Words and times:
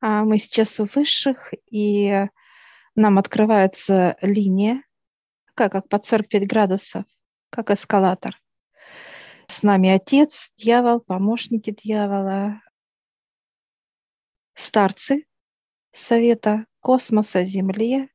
А 0.00 0.24
мы 0.24 0.38
сейчас 0.38 0.78
у 0.80 0.86
высших, 0.86 1.52
и 1.70 2.26
нам 2.94 3.18
открывается 3.18 4.16
линия, 4.20 4.82
как, 5.54 5.72
как 5.72 5.88
под 5.88 6.04
45 6.04 6.46
градусов, 6.46 7.04
как 7.50 7.70
эскалатор. 7.70 8.40
С 9.46 9.62
нами 9.62 9.90
отец, 9.90 10.52
дьявол, 10.56 11.00
помощники 11.00 11.70
дьявола, 11.70 12.60
старцы 14.54 15.26
совета 15.92 16.66
космоса, 16.80 17.44
Земли. 17.44 18.10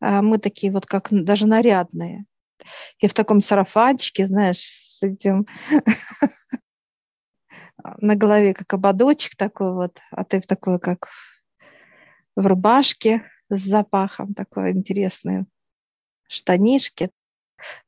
А 0.00 0.22
мы 0.22 0.38
такие 0.38 0.72
вот 0.72 0.86
как 0.86 1.08
даже 1.10 1.46
нарядные. 1.46 2.24
И 2.98 3.08
в 3.08 3.14
таком 3.14 3.40
сарафанчике, 3.40 4.26
знаешь, 4.26 4.58
с 4.58 5.02
этим 5.02 5.46
на 7.98 8.16
голове 8.16 8.54
как 8.54 8.72
ободочек 8.72 9.36
такой 9.36 9.72
вот, 9.72 10.00
а 10.10 10.24
ты 10.24 10.40
в 10.40 10.46
такой 10.46 10.78
как 10.78 11.08
в 12.36 12.46
рубашке 12.46 13.22
с 13.48 13.60
запахом, 13.60 14.34
такой 14.34 14.72
интересный, 14.72 15.46
штанишки. 16.28 17.10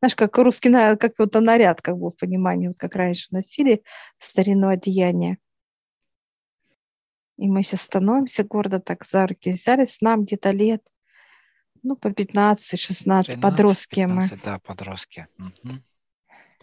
Знаешь, 0.00 0.14
как 0.14 0.36
русский, 0.38 0.70
как 0.70 1.18
вот 1.18 1.34
наряд, 1.34 1.82
как 1.82 1.96
бы 1.98 2.10
в 2.10 2.16
понимании, 2.16 2.68
вот 2.68 2.78
как 2.78 2.94
раньше 2.94 3.26
носили 3.30 3.82
старину 4.16 4.68
одеяние. 4.68 5.38
И 7.38 7.48
мы 7.48 7.62
сейчас 7.62 7.82
становимся 7.82 8.44
гордо 8.44 8.80
так 8.80 9.04
за 9.04 9.26
руки 9.26 9.50
взялись, 9.50 10.00
нам 10.00 10.24
где-то 10.24 10.50
лет, 10.50 10.82
ну, 11.82 11.96
по 11.96 12.08
15-16, 12.08 13.40
подростки 13.40 14.06
15, 14.06 14.32
мы. 14.32 14.38
Да, 14.44 14.58
подростки. 14.58 15.26
Угу. 15.38 15.74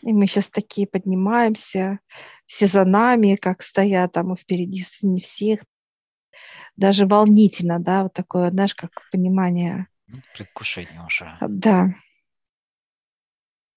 И 0.04 0.12
мы 0.12 0.28
сейчас 0.28 0.50
такие 0.50 0.86
поднимаемся, 0.86 2.00
все 2.46 2.68
за 2.68 2.84
нами, 2.84 3.36
как 3.36 3.62
стоят 3.62 4.12
там 4.12 4.34
и 4.34 4.36
впереди 4.36 4.84
не 5.02 5.22
всех. 5.22 5.64
Даже 6.76 7.06
волнительно, 7.06 7.80
да, 7.80 8.04
вот 8.04 8.14
такое, 8.14 8.52
знаешь, 8.52 8.76
как 8.76 8.92
понимание. 9.12 9.88
Ну, 10.08 10.22
предвкушение 10.36 11.02
уже. 11.06 11.38
Да. 11.40 11.96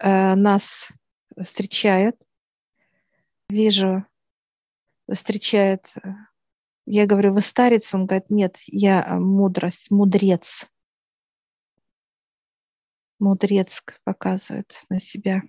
Э, 0.00 0.34
нас 0.34 0.88
встречают. 1.40 2.16
Вижу, 3.48 4.04
встречает. 5.08 5.92
Э, 6.02 6.08
я 6.86 7.06
говорю, 7.06 7.34
вы 7.34 7.40
старец? 7.40 7.94
Он 7.94 8.06
говорит, 8.06 8.30
нет, 8.30 8.58
я 8.66 9.14
мудрость, 9.14 9.92
мудрец. 9.92 10.68
Мудрец 13.20 13.84
показывает 14.02 14.84
на 14.88 14.98
себя. 14.98 15.42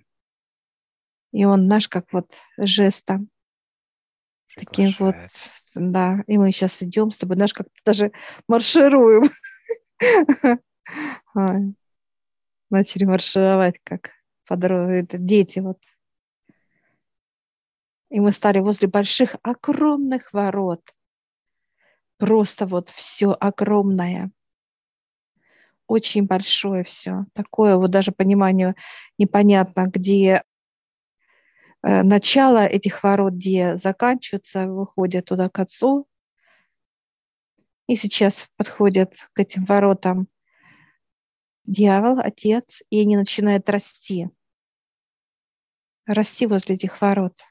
И 1.32 1.44
он 1.44 1.66
наш, 1.66 1.88
как 1.88 2.12
вот 2.12 2.34
жестом. 2.56 3.28
Таким 4.54 4.94
вот, 4.98 5.16
да. 5.74 6.24
И 6.26 6.38
мы 6.38 6.50
сейчас 6.52 6.82
идем 6.82 7.10
с 7.10 7.18
тобой, 7.18 7.36
наш 7.36 7.52
как 7.52 7.68
даже 7.84 8.12
маршируем. 8.48 9.30
Начали 12.70 13.04
маршировать, 13.04 13.78
как 13.84 14.10
подростки, 14.46 15.16
дети 15.16 15.60
вот. 15.60 15.78
И 18.10 18.20
мы 18.20 18.32
стали 18.32 18.60
возле 18.60 18.88
больших, 18.88 19.36
огромных 19.42 20.32
ворот. 20.32 20.82
Просто 22.16 22.66
вот 22.66 22.88
все 22.88 23.36
огромное. 23.38 24.30
Очень 25.86 26.26
большое 26.26 26.84
все. 26.84 27.26
Такое 27.34 27.76
вот 27.76 27.90
даже 27.90 28.12
пониманию 28.12 28.74
непонятно, 29.18 29.84
где 29.86 30.42
начало 31.82 32.66
этих 32.66 33.02
ворот, 33.02 33.34
где 33.34 33.76
заканчиваются, 33.76 34.66
выходят 34.66 35.26
туда 35.26 35.48
к 35.48 35.58
отцу. 35.58 36.08
И 37.86 37.96
сейчас 37.96 38.48
подходят 38.56 39.14
к 39.32 39.38
этим 39.38 39.64
воротам 39.64 40.28
дьявол, 41.68 42.18
отец, 42.18 42.82
и 42.90 43.00
они 43.02 43.16
начинают 43.16 43.68
расти. 43.68 44.28
Расти 46.06 46.46
возле 46.46 46.74
этих 46.74 47.00
ворот. 47.00 47.44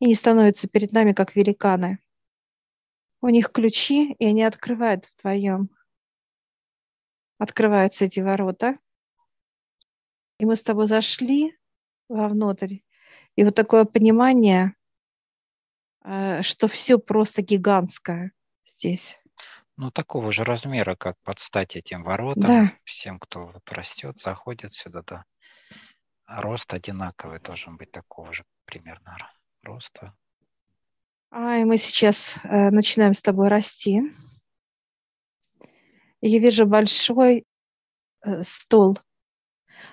И 0.00 0.06
не 0.06 0.14
становятся 0.14 0.66
перед 0.66 0.92
нами, 0.92 1.12
как 1.12 1.36
великаны. 1.36 1.98
У 3.20 3.28
них 3.28 3.52
ключи, 3.52 4.12
и 4.12 4.26
они 4.26 4.42
открывают 4.42 5.10
вдвоем. 5.18 5.70
Открываются 7.38 8.06
эти 8.06 8.20
ворота. 8.20 8.78
И 10.38 10.46
мы 10.46 10.56
с 10.56 10.62
тобой 10.62 10.86
зашли, 10.86 11.56
вовнутрь. 12.08 12.76
И 13.36 13.44
вот 13.44 13.54
такое 13.54 13.84
понимание, 13.84 14.74
э, 16.04 16.42
что 16.42 16.68
все 16.68 16.98
просто 16.98 17.42
гигантское 17.42 18.32
здесь. 18.64 19.18
Ну, 19.76 19.90
такого 19.90 20.32
же 20.32 20.42
размера, 20.42 20.96
как 20.96 21.16
под 21.22 21.38
стать 21.38 21.76
этим 21.76 22.02
воротам. 22.02 22.42
Да. 22.42 22.72
Всем, 22.84 23.18
кто 23.18 23.46
вот 23.46 23.70
растет, 23.70 24.18
заходит 24.18 24.72
сюда, 24.72 25.02
да. 25.06 25.24
Рост 26.26 26.72
одинаковый 26.72 27.40
должен 27.40 27.76
быть 27.76 27.92
такого 27.92 28.32
же 28.32 28.44
примерно 28.64 29.16
роста. 29.62 30.14
А, 31.30 31.58
и 31.58 31.64
мы 31.64 31.76
сейчас 31.76 32.38
э, 32.42 32.70
начинаем 32.70 33.12
с 33.12 33.20
тобой 33.20 33.48
расти. 33.48 34.02
Я 36.22 36.38
вижу 36.38 36.66
большой 36.66 37.44
э, 38.22 38.42
стол 38.42 38.98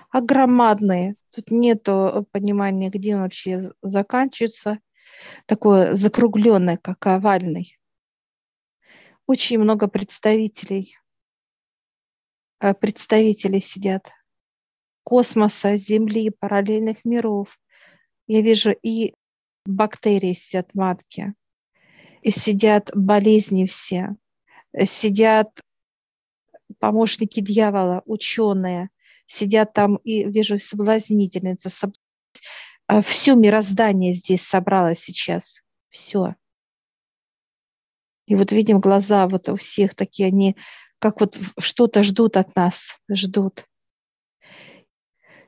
огромадные. 0.10 1.16
Тут 1.32 1.52
нет 1.52 1.84
понимания, 2.32 2.90
где 2.90 3.16
он 3.16 3.22
вообще 3.22 3.72
заканчивается. 3.82 4.80
Такой 5.46 5.96
закругленный, 5.96 6.78
как 6.78 7.06
овальный. 7.08 7.78
Очень 9.26 9.60
много 9.60 9.88
представителей. 9.88 10.98
Э, 12.60 12.74
представителей 12.74 13.62
сидят 13.62 14.12
космоса, 15.04 15.76
Земли, 15.76 16.30
параллельных 16.30 17.06
миров. 17.06 17.60
Я 18.28 18.42
вижу 18.42 18.72
и 18.72 19.14
бактерии 19.66 20.34
сидят 20.34 20.72
в 20.72 20.76
матке, 20.76 21.34
и 22.22 22.32
сидят 22.32 22.90
болезни 22.96 23.66
все, 23.66 24.16
сидят 24.86 25.60
помощники 26.80 27.40
дьявола, 27.42 28.02
ученые, 28.06 28.90
сидят 29.26 29.74
там 29.74 29.98
и 29.98 30.24
вижу 30.26 30.58
соблазнительницы. 30.58 31.70
Соб... 31.70 31.94
А, 32.88 33.02
Все 33.02 33.36
мироздание 33.36 34.14
здесь 34.14 34.44
собралось 34.44 35.00
сейчас. 35.00 35.62
Все. 35.90 36.36
И 38.26 38.36
вот 38.36 38.52
видим 38.52 38.80
глаза 38.80 39.28
вот 39.28 39.50
у 39.50 39.56
всех 39.56 39.96
такие, 39.96 40.28
они 40.28 40.56
как 41.00 41.20
вот 41.20 41.38
что-то 41.60 42.04
ждут 42.04 42.38
от 42.38 42.56
нас, 42.56 42.98
ждут. 43.12 43.66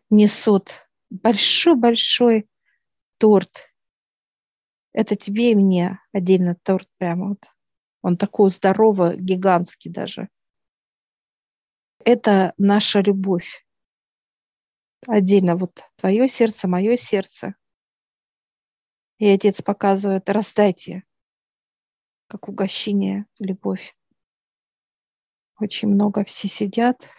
Несут 0.10 0.88
большой-большой 1.10 2.50
торт. 3.18 3.74
Это 4.94 5.16
тебе 5.16 5.52
и 5.52 5.56
мне 5.56 6.00
отдельно 6.12 6.56
торт 6.62 6.88
прямо 6.98 7.30
вот. 7.30 7.46
Он 8.02 8.18
такой 8.18 8.50
здоровый, 8.50 9.18
гигантский 9.18 9.90
даже. 9.92 10.30
Это 12.04 12.54
наша 12.58 13.02
любовь 13.02 13.65
отдельно 15.08 15.56
вот 15.56 15.84
твое 15.98 16.28
сердце, 16.28 16.68
мое 16.68 16.98
сердце. 16.98 17.56
И 19.18 19.28
отец 19.30 19.62
показывает, 19.62 20.30
раздайте, 20.30 21.04
как 22.28 22.50
угощение, 22.50 23.26
любовь. 23.40 23.96
Очень 25.60 25.90
много 25.90 26.24
все 26.26 26.48
сидят. 26.48 27.10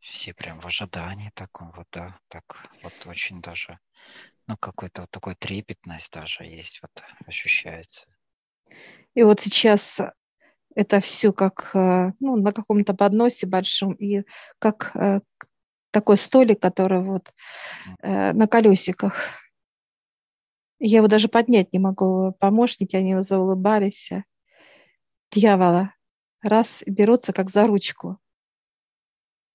Все 0.00 0.32
прям 0.32 0.60
в 0.60 0.66
ожидании 0.66 1.30
таком 1.34 1.70
вот, 1.72 1.86
да, 1.92 2.18
так 2.28 2.44
вот 2.82 2.94
очень 3.06 3.42
даже, 3.42 3.78
ну, 4.46 4.56
какой-то 4.56 5.02
вот 5.02 5.10
такой 5.10 5.34
трепетность 5.34 6.12
даже 6.12 6.44
есть, 6.44 6.80
вот 6.80 7.02
ощущается. 7.26 8.06
И 9.14 9.22
вот 9.22 9.40
сейчас 9.40 10.00
это 10.74 11.00
все 11.00 11.32
как 11.32 11.72
э, 11.74 12.12
ну, 12.20 12.36
на 12.36 12.52
каком-то 12.52 12.94
подносе 12.94 13.46
большом, 13.46 13.94
и 13.94 14.22
как 14.58 14.92
э, 14.94 15.20
такой 15.90 16.16
столик, 16.16 16.60
который 16.60 17.00
вот 17.00 17.32
э, 18.02 18.32
на 18.32 18.46
колесиках. 18.46 19.16
Я 20.78 20.98
его 20.98 21.08
даже 21.08 21.28
поднять 21.28 21.72
не 21.72 21.78
могу. 21.78 22.32
Помощники, 22.38 22.94
они 22.96 23.20
заулыбались. 23.22 24.10
Дьявола. 25.32 25.94
Раз 26.42 26.82
берутся 26.86 27.32
как 27.32 27.50
за 27.50 27.66
ручку. 27.66 28.18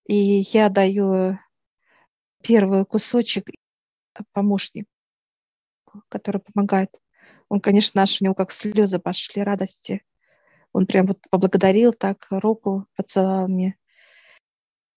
И 0.05 0.15
я 0.15 0.69
даю 0.69 1.39
первый 2.41 2.85
кусочек 2.85 3.49
помощник, 4.33 4.85
который 6.09 6.41
помогает. 6.41 6.99
Он, 7.47 7.61
конечно, 7.61 8.01
наш, 8.01 8.21
у 8.21 8.25
него 8.25 8.35
как 8.35 8.51
слезы 8.51 8.99
пошли 8.99 9.43
радости. 9.43 10.03
Он 10.73 10.85
прям 10.85 11.05
вот 11.05 11.19
поблагодарил 11.29 11.93
так, 11.93 12.27
руку 12.31 12.85
поцеловал 12.95 13.47
мне 13.47 13.77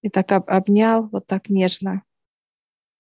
и 0.06 0.08
так 0.08 0.30
об, 0.30 0.48
обнял 0.48 1.08
вот 1.08 1.26
так 1.26 1.48
нежно. 1.48 2.04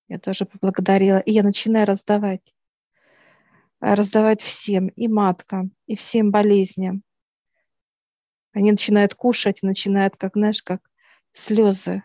Я 0.08 0.18
тоже 0.18 0.44
поблагодарила. 0.44 1.18
И 1.18 1.30
я 1.30 1.44
начинаю 1.44 1.86
раздавать. 1.86 2.52
Раздавать 3.78 4.42
всем, 4.42 4.88
и 4.88 5.06
маткам, 5.06 5.70
и 5.86 5.94
всем 5.94 6.32
болезням. 6.32 7.04
Они 8.52 8.72
начинают 8.72 9.14
кушать, 9.14 9.62
начинают, 9.62 10.16
как, 10.16 10.32
знаешь, 10.34 10.64
как 10.64 10.80
слезы. 11.30 12.02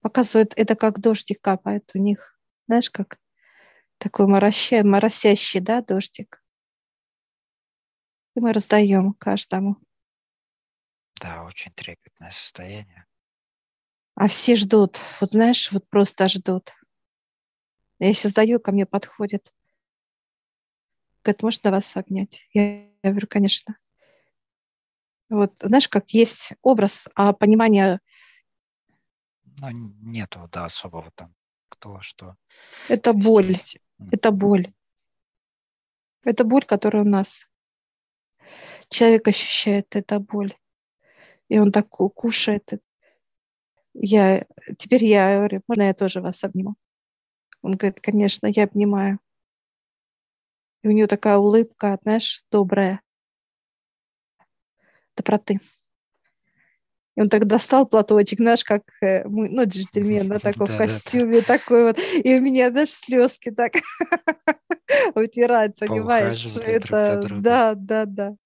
Показывают, 0.00 0.52
это 0.56 0.74
как 0.74 0.98
дождик 0.98 1.40
капает 1.40 1.88
у 1.94 1.98
них. 1.98 2.36
Знаешь, 2.66 2.90
как 2.90 3.20
такой 3.98 4.26
моросящий, 4.26 4.82
моросящий 4.82 5.60
да, 5.60 5.80
дождик. 5.80 6.42
И 8.34 8.40
мы 8.40 8.52
раздаем 8.52 9.12
каждому. 9.12 9.76
Да, 11.20 11.44
очень 11.44 11.72
трепетное 11.72 12.30
состояние. 12.30 13.06
А 14.14 14.28
все 14.28 14.56
ждут, 14.56 14.98
вот 15.20 15.30
знаешь, 15.30 15.70
вот 15.72 15.88
просто 15.88 16.28
ждут. 16.28 16.72
Я 17.98 18.12
сейчас 18.12 18.32
даю, 18.32 18.60
ко 18.60 18.72
мне 18.72 18.86
подходит. 18.86 19.52
Говорит, 21.22 21.42
можно 21.42 21.70
вас 21.70 21.96
обнять? 21.96 22.46
Я, 22.52 22.86
я 23.02 23.10
говорю, 23.10 23.26
конечно. 23.28 23.76
Вот, 25.28 25.54
знаешь, 25.60 25.88
как 25.88 26.10
есть 26.10 26.52
образ, 26.62 27.08
а 27.14 27.32
понимание... 27.32 28.00
Ну, 29.58 29.70
нету, 29.70 30.48
да, 30.52 30.66
особого 30.66 31.10
там, 31.10 31.34
кто 31.68 32.00
что. 32.00 32.36
Это 32.88 33.12
боль, 33.12 33.48
есть. 33.48 33.78
это 34.12 34.30
боль. 34.30 34.72
Это 36.22 36.44
боль, 36.44 36.64
которая 36.64 37.02
у 37.02 37.08
нас. 37.08 37.48
Человек 38.88 39.26
ощущает, 39.28 39.96
это 39.96 40.20
боль. 40.20 40.54
И 41.48 41.58
он 41.58 41.72
так 41.72 41.88
кушает, 41.88 42.72
я, 43.94 44.44
теперь 44.78 45.04
я 45.04 45.36
говорю, 45.36 45.62
можно 45.66 45.82
я 45.82 45.94
тоже 45.94 46.20
вас 46.20 46.44
обниму? 46.44 46.76
Он 47.62 47.76
говорит, 47.76 48.00
конечно, 48.00 48.46
я 48.46 48.64
обнимаю. 48.64 49.18
И 50.82 50.88
у 50.88 50.90
нее 50.90 51.06
такая 51.06 51.38
улыбка, 51.38 51.98
знаешь, 52.02 52.44
добрая, 52.50 53.00
доброты. 55.16 55.58
И 57.16 57.22
он 57.22 57.30
так 57.30 57.46
достал 57.46 57.86
платочек, 57.86 58.38
знаешь, 58.38 58.62
как 58.62 58.82
э, 59.00 59.26
мы, 59.26 59.48
ну, 59.48 59.64
джентльмен, 59.64 60.28
да, 60.28 60.38
такой 60.38 60.66
в 60.66 60.76
костюме, 60.76 61.40
такой 61.40 61.84
вот. 61.84 61.98
И 61.98 62.38
у 62.38 62.42
меня, 62.42 62.70
знаешь, 62.70 62.90
слезки 62.90 63.50
так 63.50 63.72
вытирают, 65.14 65.76
понимаешь, 65.78 66.56
это... 66.56 67.26
Да, 67.40 67.74
да, 67.74 68.04
да. 68.04 68.36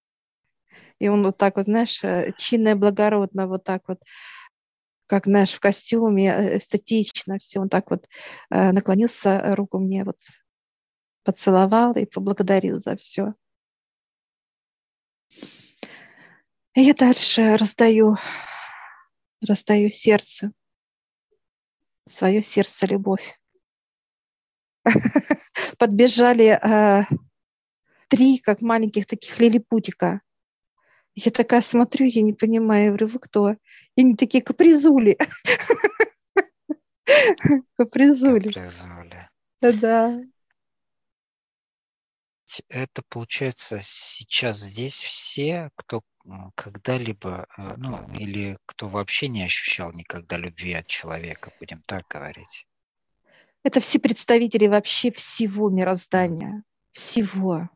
И 1.01 1.09
он 1.09 1.25
вот 1.25 1.39
так 1.39 1.57
вот, 1.57 1.65
знаешь, 1.65 2.05
э, 2.05 2.33
чинно 2.37 2.71
и 2.71 2.75
благородно 2.75 3.49
вот 3.49 3.65
так 3.65 3.83
вот 3.89 4.01
как, 5.07 5.25
знаешь, 5.25 5.53
в 5.53 5.61
костюме, 5.61 6.29
э, 6.29 6.59
эстетично 6.59 7.39
все. 7.39 7.59
Он 7.61 7.69
так 7.69 7.91
вот 7.91 8.07
э, 8.51 8.71
наклонился, 8.71 9.57
руку 9.57 9.79
мне 9.79 10.05
вот 10.05 10.19
поцеловал 11.25 11.95
и 11.95 12.05
поблагодарил 12.05 12.81
за 12.81 12.97
все. 12.97 13.35
И 16.75 16.83
я 16.83 16.95
дальше 16.95 17.57
раздаю, 17.57 18.17
раздаю 19.47 19.89
сердце, 19.89 20.53
свое 22.07 22.43
сердце 22.43 22.87
любовь. 22.87 23.41
Подбежали 25.79 27.07
три, 28.09 28.39
как 28.39 28.61
маленьких 28.61 29.07
таких 29.07 29.39
лилипутика. 29.41 30.21
Я 31.15 31.31
такая 31.33 31.61
смотрю, 31.61 32.07
я 32.07 32.23
не 32.23 32.33
понимаю, 32.33 32.85
я 32.85 32.89
говорю, 32.89 33.09
вы 33.09 33.19
кто? 33.19 33.51
И 33.97 34.01
они 34.01 34.17
такие 34.17 34.43
капризули. 34.43 35.19
Капризули. 37.77 38.49
Капризули. 38.49 39.29
Да. 39.61 40.23
Это 42.69 43.03
получается 43.09 43.79
сейчас 43.83 44.59
здесь 44.59 45.01
все, 45.01 45.71
кто 45.77 46.03
когда-либо, 46.55 47.47
э, 47.57 47.75
ну, 47.77 48.13
или 48.15 48.59
кто 48.67 48.89
вообще 48.89 49.29
не 49.29 49.45
ощущал 49.45 49.93
никогда 49.93 50.37
любви 50.37 50.75
от 50.75 50.87
человека, 50.87 51.53
будем 51.61 51.83
так 51.87 52.07
говорить. 52.09 52.67
Это 53.63 53.81
все 53.81 53.99
представители 53.99 54.67
вообще 54.67 55.11
всего 55.13 55.71
мироздания, 55.71 56.65
всего. 56.93 57.69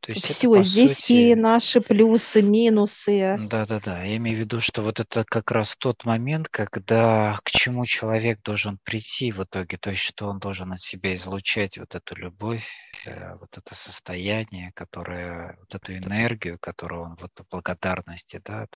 То 0.00 0.12
есть 0.12 0.24
Все, 0.24 0.54
это, 0.54 0.62
здесь 0.62 0.98
сути... 0.98 1.12
и 1.12 1.34
наши 1.34 1.80
плюсы, 1.80 2.42
минусы. 2.42 3.36
Да-да-да, 3.38 4.02
я 4.02 4.16
имею 4.16 4.38
в 4.38 4.40
виду, 4.40 4.60
что 4.60 4.82
вот 4.82 5.00
это 5.00 5.24
как 5.24 5.50
раз 5.50 5.76
тот 5.76 6.04
момент, 6.04 6.48
когда 6.48 7.38
к 7.42 7.50
чему 7.50 7.84
человек 7.84 8.42
должен 8.42 8.78
прийти 8.84 9.32
в 9.32 9.42
итоге, 9.42 9.76
то 9.76 9.90
есть 9.90 10.02
что 10.02 10.28
он 10.28 10.38
должен 10.38 10.72
от 10.72 10.80
себя 10.80 11.14
излучать 11.14 11.78
вот 11.78 11.94
эту 11.94 12.16
любовь, 12.16 12.66
э, 13.04 13.34
вот 13.36 13.56
это 13.56 13.74
состояние, 13.74 14.72
которое, 14.74 15.56
вот 15.58 15.74
эту 15.74 15.96
энергию, 15.96 16.58
которую 16.60 17.02
он, 17.02 17.16
вот 17.20 17.32
благодарности, 17.50 18.40
да, 18.44 18.66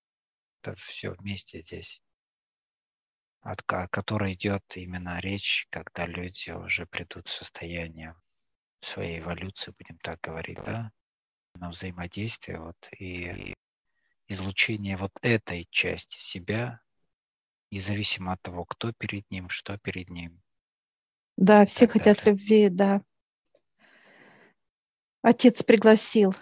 это 0.61 0.75
все 0.75 1.11
вместе 1.11 1.61
здесь 1.61 2.01
от 3.43 3.61
которой 3.61 4.33
идет 4.33 4.63
именно 4.75 5.19
речь, 5.19 5.67
когда 5.69 6.05
люди 6.05 6.51
уже 6.51 6.85
придут 6.85 7.27
в 7.27 7.33
состояние 7.33 8.15
своей 8.85 9.19
эволюции, 9.19 9.73
будем 9.77 9.97
так 9.99 10.19
говорить, 10.21 10.59
да, 10.63 10.91
на 11.55 11.69
взаимодействие 11.69 12.59
вот, 12.59 12.89
и 12.99 13.53
излучение 14.27 14.97
вот 14.97 15.11
этой 15.21 15.67
части 15.69 16.19
себя, 16.19 16.81
независимо 17.71 18.33
от 18.33 18.41
того, 18.41 18.65
кто 18.65 18.91
перед 18.93 19.29
ним, 19.31 19.49
что 19.49 19.77
перед 19.77 20.09
ним. 20.09 20.41
Да, 21.37 21.65
все 21.65 21.87
хотят 21.87 22.17
далее. 22.17 22.31
любви, 22.33 22.69
да. 22.69 23.01
Отец 25.21 25.63
пригласил. 25.63 26.35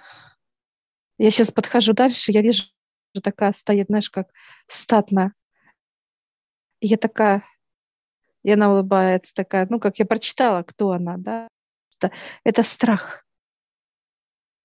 Я 1.17 1.29
сейчас 1.29 1.51
подхожу 1.51 1.93
дальше, 1.93 2.31
я 2.31 2.41
вижу, 2.41 2.63
такая 3.23 3.51
стоит, 3.51 3.87
знаешь, 3.87 4.09
как 4.09 4.31
статная. 4.65 5.33
И 6.79 6.87
я 6.87 6.97
такая, 6.97 7.43
и 8.43 8.51
она 8.51 8.71
улыбается, 8.73 9.33
такая, 9.33 9.67
ну, 9.69 9.79
как 9.79 9.99
я 9.99 10.05
прочитала, 10.05 10.63
кто 10.63 10.91
она, 10.91 11.17
да. 11.17 11.47
Это 12.43 12.63
страх. 12.63 13.25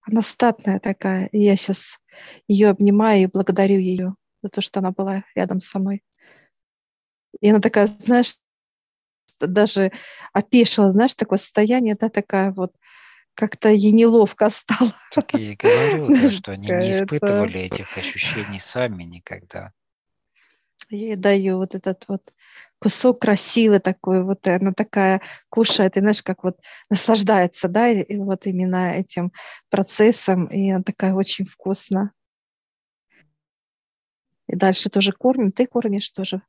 Она 0.03 0.23
статная 0.23 0.79
такая, 0.79 1.27
и 1.27 1.39
я 1.39 1.57
сейчас 1.57 1.99
ее 2.47 2.69
обнимаю 2.69 3.23
и 3.23 3.27
благодарю 3.27 3.81
ее 3.81 4.15
за 4.43 4.49
то, 4.49 4.61
что 4.61 4.79
она 4.81 4.93
была 4.93 5.25
рядом 5.35 5.59
со 5.59 5.81
мной. 5.81 6.05
И 7.41 7.51
она 7.51 7.61
такая, 7.61 7.87
знаешь, 7.87 8.37
даже 9.41 9.91
опешила, 10.33 10.91
знаешь, 10.91 11.15
такое 11.15 11.39
состояние, 11.39 11.97
да, 11.97 12.09
такая 12.09 12.53
вот, 12.53 12.73
как-то 13.35 13.69
ей 13.69 13.93
неловко 13.93 14.49
стало. 14.51 14.95
Так 15.13 15.35
я 15.35 15.53
и 15.53 15.57
говорю, 15.57 16.09
да, 16.09 16.29
что 16.29 16.53
они 16.53 16.69
не 16.69 16.91
испытывали 16.93 17.61
этих 17.61 17.97
ощущений 17.97 18.59
сами 18.59 19.05
никогда. 19.05 19.73
Я 20.89 20.99
ей 20.99 21.17
даю 21.17 21.57
вот 21.57 21.75
этот 21.75 22.05
вот 22.07 22.33
кусок 22.79 23.21
красивый 23.21 23.81
такой, 23.81 24.23
вот 24.23 24.47
она 24.47 24.73
такая 24.73 25.21
кушает, 25.49 25.97
и 25.97 26.01
знаешь, 26.01 26.23
как 26.23 26.45
вот 26.45 26.59
наслаждается, 26.91 27.69
да, 27.69 27.89
и, 27.89 28.03
и 28.03 28.19
вот 28.19 28.47
именно 28.47 28.93
этим 28.93 29.33
процессом, 29.71 30.47
и 30.47 30.71
она 30.71 30.83
такая 30.83 31.15
очень 31.15 31.47
вкусно. 31.47 32.13
И 34.49 34.55
дальше 34.55 34.91
тоже 34.91 35.13
кормим, 35.13 35.51
ты 35.51 35.67
кормишь 35.67 36.11
тоже, 36.11 36.43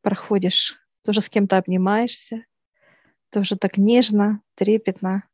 проходишь, 0.00 0.78
тоже 1.02 1.20
с 1.20 1.28
кем-то 1.28 1.58
обнимаешься, 1.58 2.44
тоже 3.30 3.56
так 3.56 3.76
нежно, 3.76 4.40
трепетно. 4.54 5.24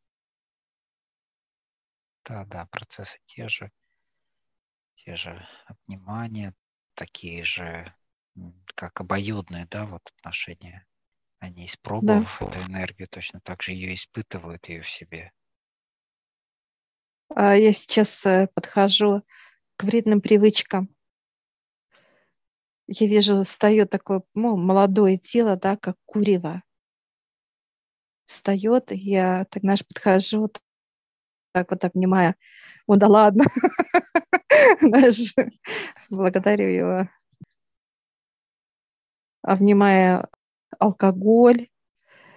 Да, 2.24 2.44
да, 2.44 2.66
процессы 2.70 3.18
те 3.24 3.48
же, 3.48 3.70
те 4.94 5.16
же 5.16 5.46
обнимания, 5.66 6.54
такие 6.94 7.44
же 7.44 7.92
как 8.80 9.02
обоюдные, 9.02 9.66
да, 9.70 9.84
вот 9.84 10.00
отношения. 10.16 10.86
Они, 11.38 11.66
испробовав 11.66 12.38
да. 12.40 12.46
эту 12.46 12.70
энергию, 12.70 13.08
точно 13.08 13.40
так 13.42 13.62
же 13.62 13.72
ее 13.72 13.92
испытывают 13.92 14.68
ее 14.68 14.80
в 14.80 14.88
себе. 14.88 15.32
А 17.34 17.54
я 17.54 17.74
сейчас 17.74 18.24
э, 18.24 18.48
подхожу 18.54 19.22
к 19.76 19.84
вредным 19.84 20.22
привычкам. 20.22 20.88
Я 22.86 23.06
вижу, 23.06 23.42
встает 23.42 23.90
такое 23.90 24.22
ну, 24.34 24.56
молодое 24.56 25.18
тело, 25.18 25.56
да, 25.56 25.76
как 25.76 25.96
курево. 26.06 26.62
Встает, 28.24 28.92
я 28.92 29.44
так, 29.50 29.62
знаешь, 29.62 29.86
подхожу, 29.86 30.50
так 31.52 31.70
вот 31.70 31.84
обнимая. 31.84 32.34
О, 32.86 32.96
да 32.96 33.08
ладно. 33.08 33.44
Благодарю 36.10 36.68
его 36.68 37.08
обнимая 39.42 40.28
алкоголь. 40.78 41.68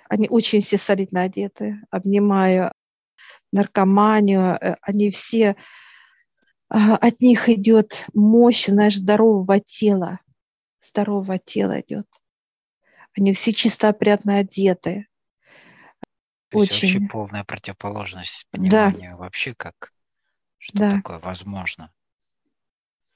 Они 0.10 0.28
очень 0.30 0.62
все 0.62 0.78
солидно 0.78 1.24
одеты, 1.24 1.82
обнимая 1.90 2.74
наркоманию. 3.52 4.58
Э, 4.60 4.76
они 4.82 5.10
все, 5.12 5.56
а, 6.70 6.96
от 6.98 7.22
них 7.22 7.50
идет 7.50 8.08
мощь, 8.14 8.68
знаешь, 8.68 8.98
здорового 8.98 9.60
тела. 9.60 10.20
Здорового 10.82 11.38
тела 11.38 11.82
идет. 11.82 12.08
Они 13.18 13.32
все 13.32 13.54
чисто 13.54 13.90
опрятно 13.90 14.38
одеты. 14.38 15.08
То 16.50 16.60
очень. 16.60 16.94
вообще 16.94 17.10
полная 17.10 17.44
противоположность 17.44 18.48
пониманию 18.52 19.12
да. 19.12 19.18
вообще, 19.18 19.54
как 19.56 19.92
что 20.58 20.80
да. 20.80 20.92
такое 20.92 21.20
возможно. 21.20 21.92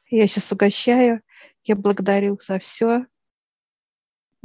Я 0.10 0.28
сейчас 0.28 0.52
угощаю, 0.52 1.22
я 1.64 1.76
благодарю 1.76 2.38
за 2.42 2.60
все. 2.60 3.06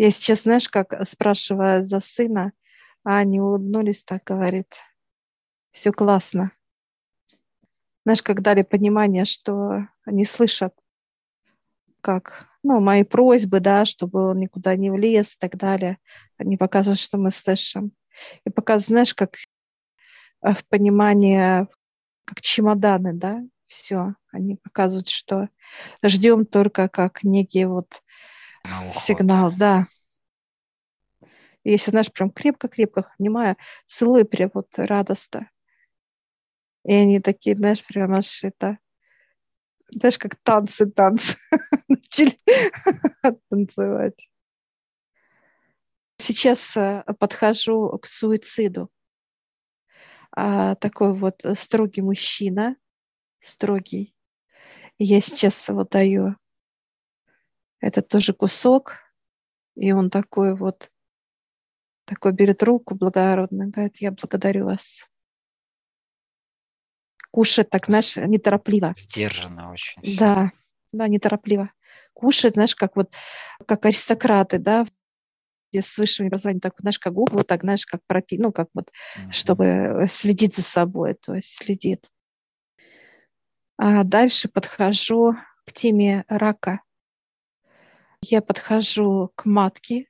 Я 0.03 0.11
сейчас, 0.11 0.43
знаешь, 0.43 0.69
как 0.69 1.07
спрашивая 1.07 1.81
за 1.81 2.01
сына, 2.01 2.53
а 3.05 3.19
они 3.19 3.41
улыбнулись, 3.41 4.03
так 4.03 4.25
говорит, 4.25 4.67
все 5.71 5.93
классно. 5.93 6.51
Знаешь, 8.05 8.21
как 8.21 8.43
дали 8.43 8.63
понимание, 8.63 9.25
что 9.25 9.87
они 10.05 10.25
слышат, 10.25 10.75
как, 12.01 12.49
ну, 12.65 12.81
мои 12.81 13.05
просьбы, 13.05 13.61
да, 13.61 13.85
чтобы 13.85 14.31
он 14.31 14.41
никуда 14.41 14.75
не 14.75 14.91
влез 14.91 15.37
и 15.37 15.39
так 15.39 15.57
далее. 15.57 15.99
Они 16.37 16.57
показывают, 16.57 16.99
что 16.99 17.17
мы 17.17 17.31
слышим. 17.31 17.93
И 18.45 18.51
показывают, 18.51 18.89
знаешь, 18.89 19.15
как 19.15 19.37
э, 20.43 20.53
в 20.53 20.67
понимании, 20.67 21.69
как 22.25 22.41
чемоданы, 22.41 23.13
да, 23.13 23.41
все. 23.69 24.17
Они 24.33 24.57
показывают, 24.57 25.07
что 25.07 25.49
ждем 26.03 26.45
только 26.45 26.89
как 26.89 27.23
некий 27.23 27.67
вот 27.67 28.03
сигнал, 28.95 29.53
да. 29.57 29.87
И 31.65 31.71
если, 31.71 31.91
знаешь, 31.91 32.13
прям 32.13 32.31
крепко-крепко 32.31 33.13
обнимаю, 33.19 33.57
целую 33.87 34.27
прям 34.27 34.51
вот 34.55 34.69
радостно. 34.77 35.51
И 36.85 36.93
они 36.93 37.21
такие, 37.21 37.55
знаешь, 37.55 37.85
прям 37.85 38.15
аж 38.15 38.43
это, 38.43 38.79
знаешь, 39.91 40.19
как 40.19 40.37
танцы, 40.43 40.87
танцы 40.91 41.37
начали 41.89 42.39
танцевать. 43.49 44.29
Сейчас 46.17 46.77
э, 46.77 47.05
подхожу 47.19 47.99
к 47.99 48.07
суициду. 48.07 48.91
А, 50.35 50.75
такой 50.77 51.15
вот 51.15 51.45
строгий 51.57 52.01
мужчина, 52.01 52.77
строгий. 53.41 54.15
я 54.99 55.21
сейчас 55.21 55.69
вот 55.69 55.91
даю 55.91 56.37
этот 57.83 58.09
тоже 58.09 58.33
кусок, 58.33 58.99
и 59.75 59.93
он 59.93 60.09
такой 60.09 60.55
вот, 60.55 60.91
такой 62.07 62.33
берет 62.33 62.63
руку 62.63 62.95
благородно, 62.95 63.67
говорит, 63.67 63.99
я 63.99 64.13
благодарю 64.13 64.67
вас 64.67 65.05
кушать 67.31 67.71
так, 67.71 67.87
знаешь, 67.87 68.17
неторопливо. 68.17 68.95
Сдержанно 68.97 69.73
очень. 69.73 70.17
Да, 70.17 70.53
да, 70.93 71.09
неторопливо. 71.09 71.73
Кушать, 72.13 72.55
знаешь, 72.55 72.77
как 72.77 72.95
вот, 72.95 73.13
как 73.67 73.85
аристократы, 73.85 74.59
да, 74.59 74.87
с 75.73 75.97
высшим 75.97 76.27
образованием, 76.27 76.61
так, 76.61 76.75
знаешь, 76.79 76.99
как 76.99 77.15
губы, 77.15 77.39
вот 77.39 77.47
так, 77.47 77.63
знаешь, 77.63 77.87
как 77.87 78.03
пропи, 78.07 78.37
ну, 78.39 78.53
как 78.53 78.69
вот, 78.75 78.91
mm-hmm. 78.91 79.33
чтобы 79.33 80.05
следить 80.09 80.55
за 80.55 80.63
собой, 80.63 81.15
то 81.15 81.35
есть 81.35 81.57
следит. 81.57 82.11
А 83.79 84.05
дальше 84.05 84.49
подхожу 84.49 85.35
к 85.65 85.73
теме 85.73 86.25
рака. 86.29 86.83
Я 88.25 88.41
подхожу 88.41 89.33
к 89.35 89.47
матке, 89.47 90.07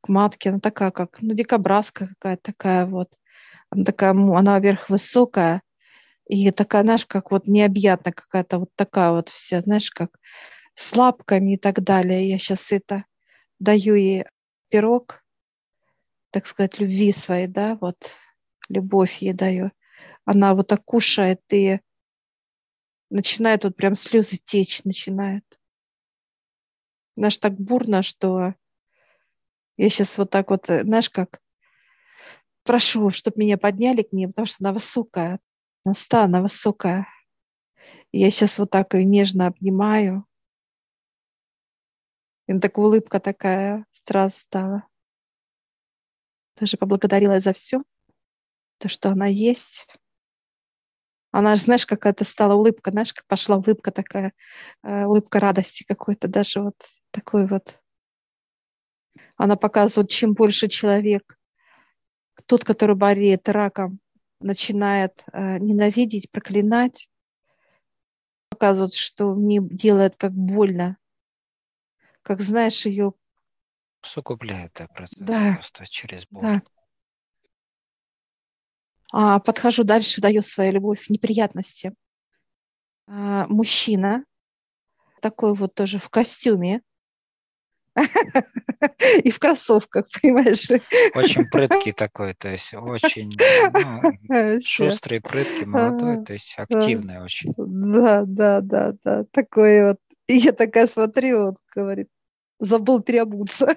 к 0.00 0.08
матке, 0.08 0.48
она 0.48 0.58
такая, 0.58 0.90
как, 0.90 1.20
ну, 1.20 1.34
дикобразка 1.34 2.08
какая-то 2.08 2.42
такая 2.42 2.86
вот, 2.86 3.12
она 3.68 3.84
такая, 3.84 4.12
она, 4.12 4.54
во-первых, 4.54 4.88
высокая, 4.88 5.62
и 6.28 6.50
такая, 6.50 6.82
знаешь, 6.82 7.06
как 7.06 7.30
вот 7.30 7.46
необъятная 7.46 8.12
какая-то 8.12 8.58
вот 8.60 8.70
такая 8.74 9.12
вот 9.12 9.28
вся, 9.28 9.60
знаешь, 9.60 9.90
как 9.90 10.18
с 10.74 10.96
лапками 10.96 11.54
и 11.54 11.56
так 11.58 11.82
далее. 11.82 12.28
Я 12.28 12.38
сейчас 12.38 12.72
это 12.72 13.04
даю 13.58 13.94
ей 13.94 14.24
пирог, 14.68 15.22
так 16.30 16.46
сказать, 16.46 16.80
любви 16.80 17.12
своей, 17.12 17.46
да, 17.46 17.76
вот 17.80 17.96
любовь 18.68 19.18
ей 19.18 19.34
даю. 19.34 19.72
Она 20.24 20.54
вот 20.54 20.68
так 20.68 20.84
кушает 20.84 21.40
и 21.52 21.80
начинает 23.10 23.64
вот 23.64 23.76
прям 23.76 23.94
слезы 23.94 24.38
течь, 24.44 24.82
начинает. 24.84 25.44
Знаешь, 27.16 27.38
так 27.38 27.54
бурно, 27.54 28.02
что 28.02 28.54
я 29.76 29.88
сейчас 29.88 30.18
вот 30.18 30.30
так 30.30 30.50
вот, 30.50 30.66
знаешь, 30.66 31.10
как 31.10 31.40
прошу, 32.62 33.10
чтобы 33.10 33.40
меня 33.40 33.56
подняли 33.56 34.02
к 34.02 34.12
ней, 34.12 34.26
потому 34.26 34.46
что 34.46 34.58
она 34.60 34.72
высокая. 34.72 35.40
Наста, 35.84 36.24
она 36.24 36.42
высокая. 36.42 37.06
Я 38.12 38.30
сейчас 38.30 38.58
вот 38.58 38.70
так 38.70 38.94
ее 38.94 39.04
нежно 39.04 39.46
обнимаю. 39.46 40.26
И 42.46 42.58
так 42.58 42.78
улыбка 42.78 43.20
такая 43.20 43.86
сразу 43.92 44.36
стала. 44.36 44.86
Тоже 46.54 46.76
поблагодарила 46.76 47.38
за 47.38 47.52
все, 47.52 47.82
то, 48.78 48.88
что 48.88 49.10
она 49.10 49.26
есть. 49.26 49.86
Она 51.32 51.54
же, 51.56 51.62
знаешь, 51.62 51.84
какая-то 51.84 52.24
стала 52.24 52.54
улыбка, 52.54 52.90
знаешь, 52.90 53.12
как 53.12 53.26
пошла 53.26 53.56
улыбка 53.56 53.90
такая, 53.90 54.32
э, 54.82 55.04
улыбка 55.04 55.38
радости 55.38 55.84
какой-то, 55.86 56.28
даже 56.28 56.62
вот 56.62 56.76
такой 57.16 57.46
вот. 57.46 57.80
Она 59.36 59.56
показывает, 59.56 60.10
чем 60.10 60.34
больше 60.34 60.68
человек 60.68 61.38
тот, 62.44 62.62
который 62.62 62.94
болеет 62.94 63.48
раком, 63.48 63.98
начинает 64.40 65.24
э, 65.32 65.58
ненавидеть, 65.58 66.30
проклинать, 66.30 67.08
показывает, 68.50 68.92
что 68.92 69.34
мне 69.34 69.60
делает 69.62 70.16
как 70.16 70.32
больно, 70.32 70.98
как 72.22 72.40
знаешь 72.40 72.84
ее. 72.84 73.14
Усугубляет 74.02 74.72
да, 74.74 74.86
процесс 74.88 75.18
да. 75.18 75.54
просто 75.54 75.86
через 75.86 76.26
боль. 76.26 76.42
Да. 76.42 76.62
А, 79.12 79.40
подхожу 79.40 79.82
дальше, 79.84 80.20
даю 80.20 80.42
свою 80.42 80.72
любовь 80.72 81.08
неприятности. 81.08 81.94
А, 83.06 83.46
мужчина, 83.46 84.24
такой 85.20 85.54
вот 85.54 85.74
тоже 85.74 85.98
в 85.98 86.10
костюме, 86.10 86.82
и 89.24 89.30
в 89.30 89.38
кроссовках, 89.38 90.06
понимаешь? 90.22 90.68
Очень 91.14 91.48
прыткий 91.48 91.92
такой, 91.92 92.34
то 92.34 92.48
есть 92.48 92.74
очень 92.74 93.32
ну, 94.28 94.60
шустрый, 94.64 95.20
прыткий, 95.20 95.66
молодой, 95.66 96.24
то 96.24 96.32
есть 96.32 96.54
активный 96.56 97.22
очень. 97.22 97.54
Да, 97.56 98.24
да, 98.26 98.60
да, 98.60 98.94
да, 99.04 99.24
такой 99.30 99.84
вот. 99.84 99.98
И 100.28 100.34
я 100.38 100.52
такая 100.52 100.86
смотрю, 100.86 101.46
вот 101.46 101.56
говорит, 101.74 102.08
забыл 102.58 103.00
переобуться. 103.00 103.76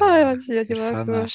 Ай, 0.00 0.24
вообще 0.24 0.66
не 0.66 0.74
могу. 0.74 1.26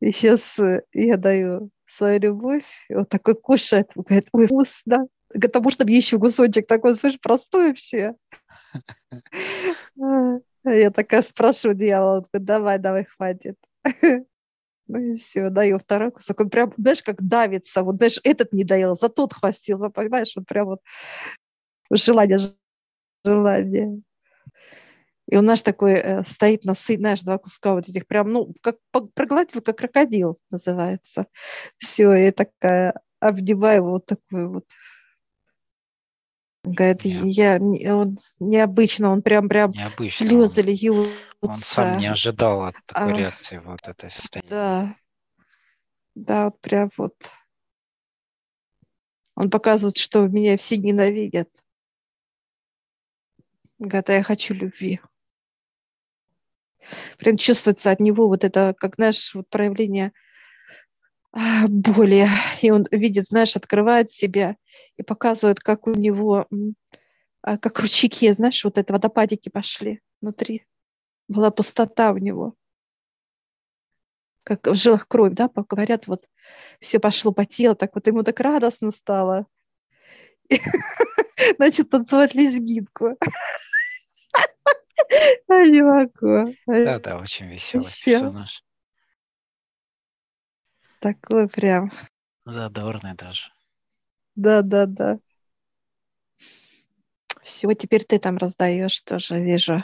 И 0.00 0.12
сейчас 0.12 0.58
э, 0.58 0.82
я 0.92 1.16
даю 1.16 1.70
свою 1.86 2.20
любовь, 2.20 2.86
вот 2.90 3.08
такой 3.08 3.34
кушает, 3.34 3.90
говорит, 3.94 4.28
ой, 4.32 4.46
вкусно, 4.46 5.06
к 5.34 5.48
тому, 5.48 5.70
чтобы 5.70 5.90
еще 5.90 6.18
кусочек 6.18 6.66
такой, 6.66 6.94
слышь, 6.94 7.20
простой 7.20 7.74
все. 7.74 8.14
Я 10.64 10.90
такая 10.90 11.22
спрашиваю 11.22 11.76
дьявола, 11.76 12.26
давай, 12.32 12.78
давай, 12.78 13.04
хватит. 13.04 13.56
Ну 14.88 14.98
и 14.98 15.14
все, 15.14 15.48
даю 15.48 15.78
второй 15.78 16.10
кусок. 16.10 16.40
Он 16.40 16.50
прям, 16.50 16.74
знаешь, 16.76 17.02
как 17.02 17.22
давится. 17.22 17.82
Вот, 17.82 17.96
знаешь, 17.96 18.20
этот 18.24 18.52
не 18.52 18.64
доел, 18.64 18.94
за 18.96 19.08
тот 19.08 19.32
хвастился, 19.32 19.88
понимаешь? 19.88 20.32
Вот 20.36 20.44
прям 20.46 20.66
вот 20.66 20.80
желание, 21.90 22.38
желание. 23.24 24.02
И 25.28 25.36
он 25.36 25.46
наш 25.46 25.62
такой 25.62 25.94
э, 25.94 26.22
стоит 26.24 26.64
на 26.64 26.74
сы, 26.74 26.96
знаешь, 26.96 27.22
два 27.22 27.38
куска 27.38 27.74
вот 27.74 27.88
этих 27.88 28.06
прям, 28.06 28.30
ну, 28.30 28.54
как 28.60 28.76
проглотил, 29.14 29.62
как 29.62 29.78
крокодил 29.78 30.36
называется. 30.50 31.26
Все, 31.78 32.12
и 32.12 32.30
такая 32.32 33.00
обнимаю 33.20 33.84
вот 33.84 34.06
такой 34.06 34.46
вот 34.46 34.66
Говорит, 36.64 37.04
я 37.04 37.56
он, 37.56 38.18
необычно, 38.38 39.10
он 39.10 39.22
прям 39.22 39.48
прям 39.48 39.72
необычно. 39.72 40.26
слезы 40.26 40.62
льются. 40.62 41.22
Он 41.40 41.54
сам 41.54 41.98
не 41.98 42.06
ожидал 42.06 42.62
от 42.62 42.76
такой 42.86 43.14
а, 43.14 43.16
реакции 43.16 43.58
вот 43.58 43.88
этой 43.88 44.10
состояния. 44.10 44.48
Да, 44.48 44.96
да, 46.14 46.44
вот 46.44 46.60
прям 46.60 46.90
вот. 46.96 47.14
Он 49.34 49.50
показывает, 49.50 49.96
что 49.96 50.28
меня 50.28 50.56
все 50.56 50.76
ненавидят. 50.76 51.48
Говорит, 53.80 54.10
а 54.10 54.12
я 54.12 54.22
хочу 54.22 54.54
любви. 54.54 55.00
Прям 57.18 57.36
чувствуется 57.36 57.90
от 57.90 57.98
него 57.98 58.28
вот 58.28 58.44
это, 58.44 58.74
как, 58.78 58.96
знаешь, 58.96 59.34
вот 59.34 59.48
проявление 59.48 60.12
боли. 61.32 62.28
И 62.60 62.70
он 62.70 62.86
видит, 62.90 63.26
знаешь, 63.26 63.56
открывает 63.56 64.10
себя 64.10 64.56
и 64.96 65.02
показывает, 65.02 65.60
как 65.60 65.86
у 65.86 65.92
него, 65.92 66.46
а, 67.42 67.58
как 67.58 67.80
ручейки, 67.80 68.30
знаешь, 68.32 68.64
вот 68.64 68.78
это 68.78 68.92
водопадики 68.92 69.48
пошли 69.48 70.00
внутри. 70.20 70.66
Была 71.28 71.50
пустота 71.50 72.12
у 72.12 72.18
него. 72.18 72.54
Как 74.44 74.66
в 74.66 74.74
жилах 74.74 75.06
кровь, 75.06 75.34
да, 75.34 75.48
говорят, 75.54 76.06
вот 76.06 76.26
все 76.80 76.98
пошло 76.98 77.32
по 77.32 77.44
телу, 77.44 77.76
так 77.76 77.94
вот 77.94 78.06
ему 78.06 78.24
так 78.24 78.40
радостно 78.40 78.90
стало. 78.90 79.46
Начал 81.58 81.84
танцевать 81.84 82.34
лезгинку. 82.34 83.16
Я 85.48 85.64
не 85.64 85.82
могу. 85.82 86.54
Да, 86.66 86.98
да, 86.98 87.18
очень 87.18 87.46
веселый 87.46 87.86
персонаж 88.04 88.64
такой 91.02 91.48
прям 91.48 91.90
Задорный 92.44 93.14
даже. 93.14 93.52
Да, 94.34 94.62
да, 94.62 94.86
да. 94.86 95.18
Все, 97.42 97.72
теперь 97.74 98.04
ты 98.04 98.18
там 98.18 98.36
раздаешь, 98.36 99.00
тоже 99.00 99.38
вижу. 99.38 99.82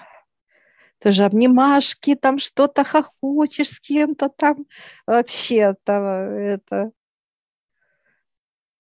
Тоже 0.99 1.25
обнимашки, 1.25 2.17
там 2.17 2.39
что-то 2.39 2.83
хохочешь 2.83 3.69
с 3.69 3.81
кем-то 3.81 4.29
там. 4.29 4.67
Вообще 5.07 5.75
там 5.85 6.03
это... 6.05 6.91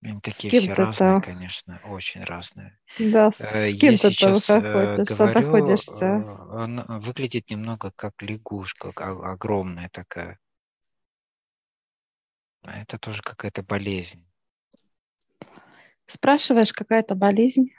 Они 0.00 0.20
такие 0.20 0.60
все 0.60 0.72
разные, 0.74 0.94
там. 0.94 1.22
конечно, 1.22 1.80
очень 1.84 2.22
разные. 2.22 2.78
Да, 3.00 3.32
с, 3.32 3.40
э, 3.40 3.72
с 3.72 3.76
кем 3.78 3.96
ты 3.96 4.02
там 4.02 4.12
сейчас 4.12 4.46
хохочешь, 4.46 5.14
что 5.14 5.32
ты 5.32 5.44
ходишься? 5.44 6.04
Э, 6.04 6.62
он 6.62 6.84
выглядит 7.00 7.50
немного 7.50 7.92
как 7.94 8.22
лягушка, 8.22 8.92
огромная 8.96 9.88
такая. 9.88 10.38
А 12.62 12.80
это 12.80 12.98
тоже 12.98 13.22
какая-то 13.22 13.62
болезнь. 13.62 14.26
Спрашиваешь, 16.06 16.72
какая-то 16.72 17.14
болезнь? 17.14 17.70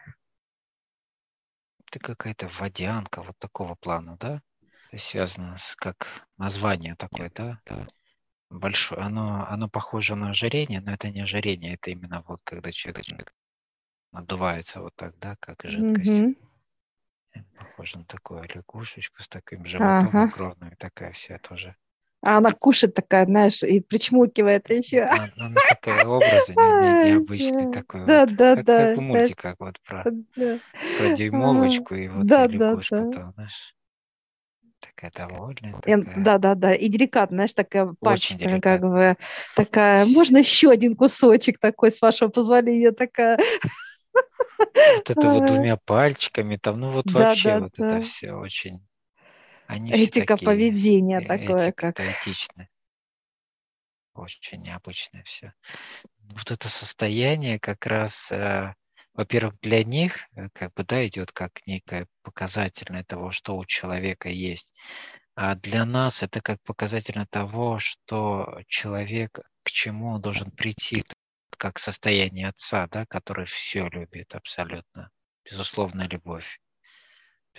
Это 1.88 2.00
какая-то 2.00 2.48
водянка 2.59 3.24
вот 3.24 3.38
такого 3.39 3.75
плана, 3.75 4.17
да? 4.17 4.41
То 4.89 4.95
есть 4.95 5.05
связано 5.05 5.57
с 5.57 5.75
как 5.75 6.27
название 6.38 6.95
такое, 6.95 7.31
да? 7.33 7.59
да. 7.65 7.88
Большое. 8.50 9.01
Оно, 9.01 9.48
оно 9.48 9.69
похоже 9.69 10.15
на 10.15 10.31
ожирение, 10.31 10.81
но 10.81 10.91
это 10.93 11.09
не 11.09 11.21
ожирение, 11.21 11.75
это 11.75 11.91
именно 11.91 12.24
вот 12.27 12.41
когда 12.43 12.71
человек 12.71 13.33
надувается 14.12 14.81
вот 14.81 14.95
так, 14.95 15.17
да, 15.19 15.36
как 15.39 15.62
жидкость. 15.63 16.09
Mm-hmm. 16.09 16.36
Похоже 17.57 18.00
на 18.00 18.05
такую 18.05 18.43
лягушечку 18.43 19.21
с 19.21 19.27
таким 19.27 19.65
животом 19.65 20.09
ага. 20.09 20.24
огромным, 20.24 20.75
такая 20.77 21.12
вся 21.12 21.38
тоже. 21.38 21.75
А 22.21 22.38
она 22.38 22.51
кушает 22.51 22.95
такая, 22.95 23.25
знаешь, 23.25 23.63
и 23.63 23.79
причмокивает 23.79 24.69
еще. 24.69 25.03
Она, 25.03 25.29
она 25.38 25.55
такая 25.69 26.05
образы 26.05 26.49
не, 26.49 27.11
необычный 27.11 27.71
такой. 27.71 28.05
Да, 28.05 28.25
вот, 28.25 28.35
да, 28.35 28.55
как, 28.55 28.65
да. 28.65 28.88
Как 28.88 28.97
в 28.97 29.01
мультиках 29.01 29.55
вот 29.59 29.79
про, 29.81 30.03
да. 30.35 30.59
про 30.97 31.13
дюймовочку 31.13 31.95
и 31.95 32.07
вот 32.09 32.25
да, 32.25 32.47
лягушку, 32.47 32.95
да, 32.95 33.01
да. 33.03 33.11
там, 33.11 33.33
знаешь. 33.35 33.75
Такая 34.81 35.11
довольная. 35.15 35.73
Такая... 35.73 36.23
Да, 36.23 36.38
да, 36.38 36.55
да. 36.55 36.73
И 36.73 36.89
деликатная, 36.89 37.38
знаешь, 37.38 37.53
такая 37.53 37.93
пачками, 38.01 38.59
как 38.59 38.81
бы 38.81 39.15
такая. 39.55 40.05
Можно 40.05 40.38
еще 40.39 40.71
один 40.71 40.97
кусочек 40.97 41.57
такой, 41.57 41.91
с 41.91 42.01
вашего 42.01 42.27
позволения, 42.27 42.91
такая. 42.91 43.39
Вот 44.13 45.09
это 45.09 45.29
вот 45.29 45.45
двумя 45.45 45.77
пальчиками, 45.77 46.57
там, 46.57 46.81
ну 46.81 46.89
вот 46.89 47.05
да, 47.05 47.19
вообще 47.19 47.49
да, 47.49 47.59
вот 47.59 47.71
да. 47.77 47.97
это 47.97 48.01
все 48.05 48.33
очень 48.33 48.81
они 49.69 49.91
Этика 49.91 50.33
такие, 50.33 50.45
поведения 50.47 51.21
э, 51.21 51.25
такое, 51.25 51.71
как... 51.71 51.99
этичное. 51.99 52.71
Очень 54.15 54.63
необычное 54.63 55.21
все. 55.23 55.53
Вот 56.23 56.49
это 56.49 56.69
состояние 56.69 57.59
как 57.59 57.85
раз, 57.85 58.31
э, 58.31 58.73
во-первых, 59.13 59.59
для 59.61 59.83
них 59.83 60.25
э, 60.35 60.49
как 60.53 60.73
бы, 60.73 60.83
да, 60.83 61.05
идет 61.05 61.31
как 61.33 61.51
некое 61.67 62.07
показательное 62.23 63.03
того, 63.03 63.29
что 63.31 63.57
у 63.57 63.65
человека 63.65 64.29
есть. 64.29 64.73
А 65.35 65.53
для 65.53 65.85
нас 65.85 66.23
это 66.23 66.41
как 66.41 66.59
показательно 66.63 67.27
того, 67.27 67.77
что 67.77 68.61
человек 68.67 69.39
к 69.61 69.69
чему 69.69 70.13
он 70.13 70.21
должен 70.21 70.49
прийти, 70.49 71.05
как 71.59 71.77
состояние 71.77 72.47
отца, 72.47 72.88
да, 72.88 73.05
который 73.05 73.45
все 73.45 73.88
любит 73.88 74.33
абсолютно, 74.33 75.11
безусловная 75.45 76.07
любовь 76.07 76.59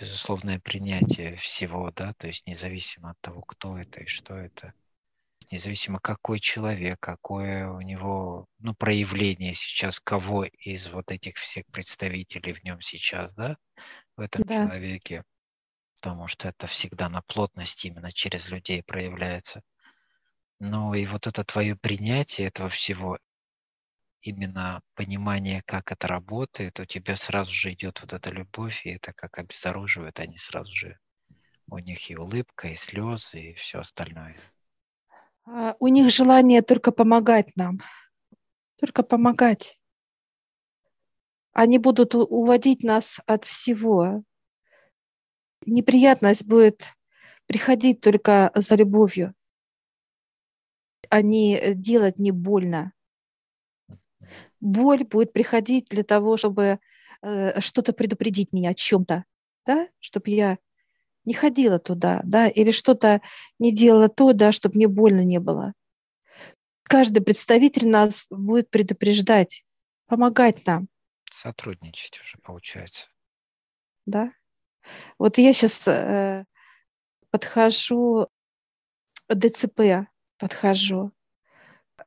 безусловное 0.01 0.59
принятие 0.59 1.33
всего, 1.37 1.91
да, 1.91 2.13
то 2.17 2.25
есть 2.25 2.47
независимо 2.47 3.11
от 3.11 3.21
того, 3.21 3.41
кто 3.43 3.77
это 3.77 4.01
и 4.01 4.07
что 4.07 4.35
это, 4.35 4.73
независимо 5.51 5.99
какой 5.99 6.39
человек, 6.39 6.99
какое 6.99 7.69
у 7.69 7.81
него, 7.81 8.47
ну, 8.57 8.73
проявление 8.73 9.53
сейчас, 9.53 9.99
кого 9.99 10.45
из 10.45 10.87
вот 10.87 11.11
этих 11.11 11.35
всех 11.35 11.65
представителей 11.67 12.53
в 12.53 12.63
нем 12.63 12.81
сейчас, 12.81 13.35
да, 13.35 13.57
в 14.17 14.21
этом 14.21 14.43
да. 14.43 14.65
человеке, 14.65 15.23
потому 15.99 16.27
что 16.27 16.47
это 16.49 16.65
всегда 16.65 17.07
на 17.07 17.21
плотности 17.21 17.85
именно 17.85 18.11
через 18.11 18.49
людей 18.49 18.81
проявляется. 18.81 19.61
Ну 20.59 20.95
и 20.95 21.05
вот 21.05 21.27
это 21.27 21.43
твое 21.43 21.75
принятие 21.75 22.47
этого 22.47 22.69
всего, 22.69 23.19
именно 24.21 24.81
понимание, 24.95 25.61
как 25.65 25.91
это 25.91 26.07
работает, 26.07 26.79
у 26.79 26.85
тебя 26.85 27.15
сразу 27.15 27.51
же 27.51 27.73
идет 27.73 28.01
вот 28.01 28.13
эта 28.13 28.29
любовь, 28.29 28.85
и 28.85 28.91
это 28.91 29.13
как 29.13 29.37
обезоруживает, 29.37 30.19
они 30.19 30.37
сразу 30.37 30.73
же, 30.73 30.99
у 31.67 31.77
них 31.79 32.09
и 32.09 32.15
улыбка, 32.15 32.69
и 32.69 32.75
слезы, 32.75 33.51
и 33.51 33.53
все 33.53 33.79
остальное. 33.79 34.35
А, 35.45 35.75
у 35.79 35.87
них 35.87 36.11
желание 36.11 36.61
только 36.61 36.91
помогать 36.91 37.55
нам, 37.55 37.79
только 38.79 39.03
помогать. 39.03 39.79
Они 41.53 41.77
будут 41.77 42.15
уводить 42.15 42.83
нас 42.83 43.19
от 43.25 43.43
всего. 43.43 44.23
Неприятность 45.65 46.45
будет 46.45 46.85
приходить 47.45 47.99
только 48.01 48.51
за 48.55 48.75
любовью, 48.75 49.35
а 51.09 51.21
не 51.21 51.73
делать 51.75 52.19
не 52.19 52.31
больно 52.31 52.93
боль 54.59 55.03
будет 55.03 55.33
приходить 55.33 55.87
для 55.89 56.03
того, 56.03 56.37
чтобы 56.37 56.79
э, 57.21 57.59
что-то 57.59 57.93
предупредить 57.93 58.53
меня 58.53 58.71
о 58.71 58.73
чем-то, 58.73 59.25
да, 59.65 59.87
чтобы 59.99 60.29
я 60.31 60.57
не 61.25 61.33
ходила 61.33 61.79
туда, 61.79 62.21
да, 62.23 62.47
или 62.47 62.71
что-то 62.71 63.21
не 63.59 63.73
делала 63.73 64.09
то, 64.09 64.33
да, 64.33 64.51
чтобы 64.51 64.75
мне 64.75 64.87
больно 64.87 65.23
не 65.23 65.39
было. 65.39 65.73
Каждый 66.83 67.21
представитель 67.21 67.87
нас 67.87 68.27
будет 68.29 68.69
предупреждать, 68.69 69.65
помогать 70.07 70.65
нам. 70.65 70.87
Сотрудничать 71.31 72.19
уже 72.21 72.37
получается. 72.39 73.07
Да. 74.05 74.33
Вот 75.17 75.37
я 75.37 75.53
сейчас 75.53 75.87
э, 75.87 76.43
подхожу, 77.29 78.27
ДЦП 79.29 80.07
подхожу, 80.37 81.11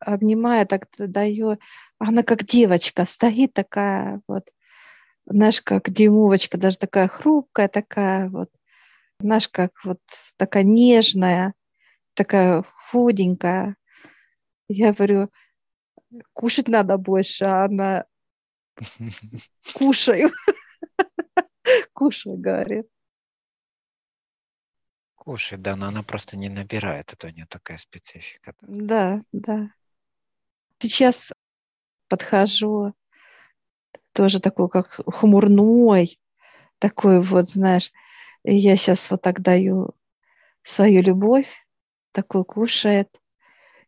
обнимаю, 0.01 0.67
так 0.67 0.89
даю. 0.99 1.59
Она 2.07 2.23
как 2.23 2.45
девочка 2.45 3.07
стоит 3.07 3.55
такая 3.55 4.21
вот, 4.29 4.51
знаешь, 5.25 5.63
как 5.63 5.89
дюймовочка, 5.91 6.59
даже 6.59 6.77
такая 6.77 7.09
хрупкая, 7.09 7.69
такая 7.69 8.29
вот, 8.29 8.51
знаешь, 9.21 9.49
как 9.49 9.73
вот 9.85 10.01
такая 10.37 10.65
нежная, 10.65 11.55
такая 12.13 12.63
худенькая. 12.91 13.77
Я 14.69 14.93
говорю, 14.93 15.31
кушать 16.35 16.69
надо 16.69 16.99
больше, 16.99 17.47
а 17.47 17.65
она 17.65 18.05
кушаю. 19.75 20.29
Кушай, 21.95 22.37
говорит. 22.37 22.87
Кушай, 25.15 25.57
да, 25.57 25.75
но 25.75 25.87
она 25.87 26.03
просто 26.03 26.37
не 26.37 26.51
набирает, 26.51 27.15
это 27.15 27.29
у 27.29 27.31
нее 27.31 27.47
такая 27.49 27.79
специфика. 27.79 28.55
Да, 28.61 29.23
да. 29.33 29.71
Сейчас 30.79 31.33
подхожу, 32.15 32.95
тоже 34.13 34.39
такой, 34.39 34.69
как 34.69 34.87
хмурной, 34.87 36.21
такой 36.79 37.21
вот, 37.21 37.49
знаешь, 37.49 37.91
я 38.45 38.77
сейчас 38.77 39.11
вот 39.11 39.23
так 39.23 39.41
даю 39.41 39.97
свою 40.63 41.03
любовь, 41.03 41.67
такой 42.13 42.45
кушает, 42.45 43.09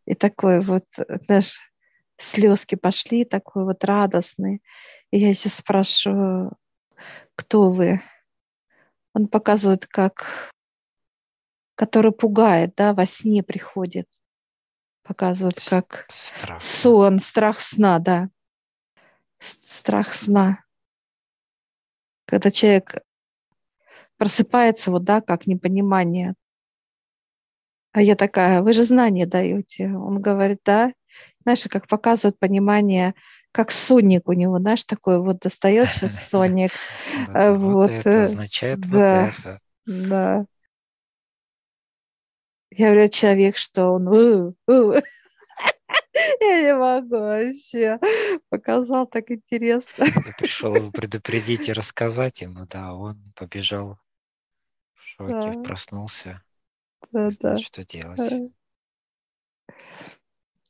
и 0.06 0.14
такой 0.14 0.60
вот, 0.60 0.86
знаешь, 1.06 1.72
слезки 2.16 2.74
пошли, 2.74 3.24
такой 3.24 3.64
вот 3.64 3.84
радостный. 3.84 4.60
И 5.12 5.18
я 5.18 5.32
сейчас 5.32 5.54
спрашиваю, 5.54 6.56
кто 7.36 7.70
вы? 7.70 8.00
Он 9.14 9.28
показывает, 9.28 9.86
как 9.86 10.50
который 11.76 12.10
пугает, 12.10 12.74
да, 12.74 12.92
во 12.92 13.06
сне 13.06 13.44
приходит 13.44 14.08
показывают 15.06 15.60
как 15.68 16.06
страх. 16.08 16.60
сон, 16.60 17.18
страх 17.18 17.60
сна, 17.60 17.98
да. 17.98 18.28
Страх 19.38 20.12
сна. 20.12 20.64
Когда 22.26 22.50
человек 22.50 22.96
просыпается, 24.16 24.90
вот, 24.90 25.04
да, 25.04 25.20
как 25.20 25.46
непонимание. 25.46 26.34
А 27.92 28.02
я 28.02 28.16
такая, 28.16 28.62
вы 28.62 28.72
же 28.72 28.84
знания 28.84 29.26
даете. 29.26 29.88
Он 29.88 30.20
говорит, 30.20 30.60
да. 30.64 30.92
Знаешь, 31.42 31.64
как 31.70 31.86
показывают 31.86 32.38
понимание, 32.38 33.14
как 33.52 33.70
сонник 33.70 34.28
у 34.28 34.32
него, 34.32 34.58
знаешь, 34.58 34.84
такой 34.84 35.20
вот 35.20 35.38
достает 35.38 35.88
сейчас 35.88 36.28
сонник. 36.28 36.72
Вот 37.28 37.90
это 37.90 38.10
э, 38.10 38.24
означает 38.24 38.84
вот 38.86 38.96
это. 38.96 39.60
Да. 39.86 40.46
Я 42.76 42.92
говорю, 42.92 43.08
человек, 43.08 43.56
что 43.56 43.86
он... 43.86 44.08
У, 44.08 44.54
у. 44.66 44.92
Я 46.40 46.62
не 46.62 46.74
могу 46.74 47.16
вообще. 47.16 47.98
Показал 48.50 49.06
так 49.06 49.30
интересно. 49.30 50.04
Я 50.26 50.32
пришел 50.38 50.74
его 50.74 50.90
предупредить 50.90 51.68
и 51.68 51.72
рассказать 51.72 52.42
ему, 52.42 52.66
да, 52.66 52.92
он 52.92 53.32
побежал 53.34 53.98
в 54.94 55.02
шоке, 55.02 55.54
да. 55.54 55.62
проснулся. 55.62 56.42
Да, 57.12 57.24
да. 57.24 57.30
Знает, 57.30 57.60
что 57.60 57.82
делать. 57.82 58.52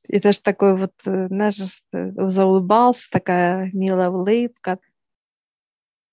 И 0.08 0.20
даже 0.20 0.40
такой 0.40 0.76
вот, 0.76 0.94
э, 1.06 1.26
знаешь, 1.26 1.82
э, 1.92 2.10
заулыбался, 2.28 3.10
такая 3.10 3.70
милая 3.72 4.10
улыбка. 4.10 4.78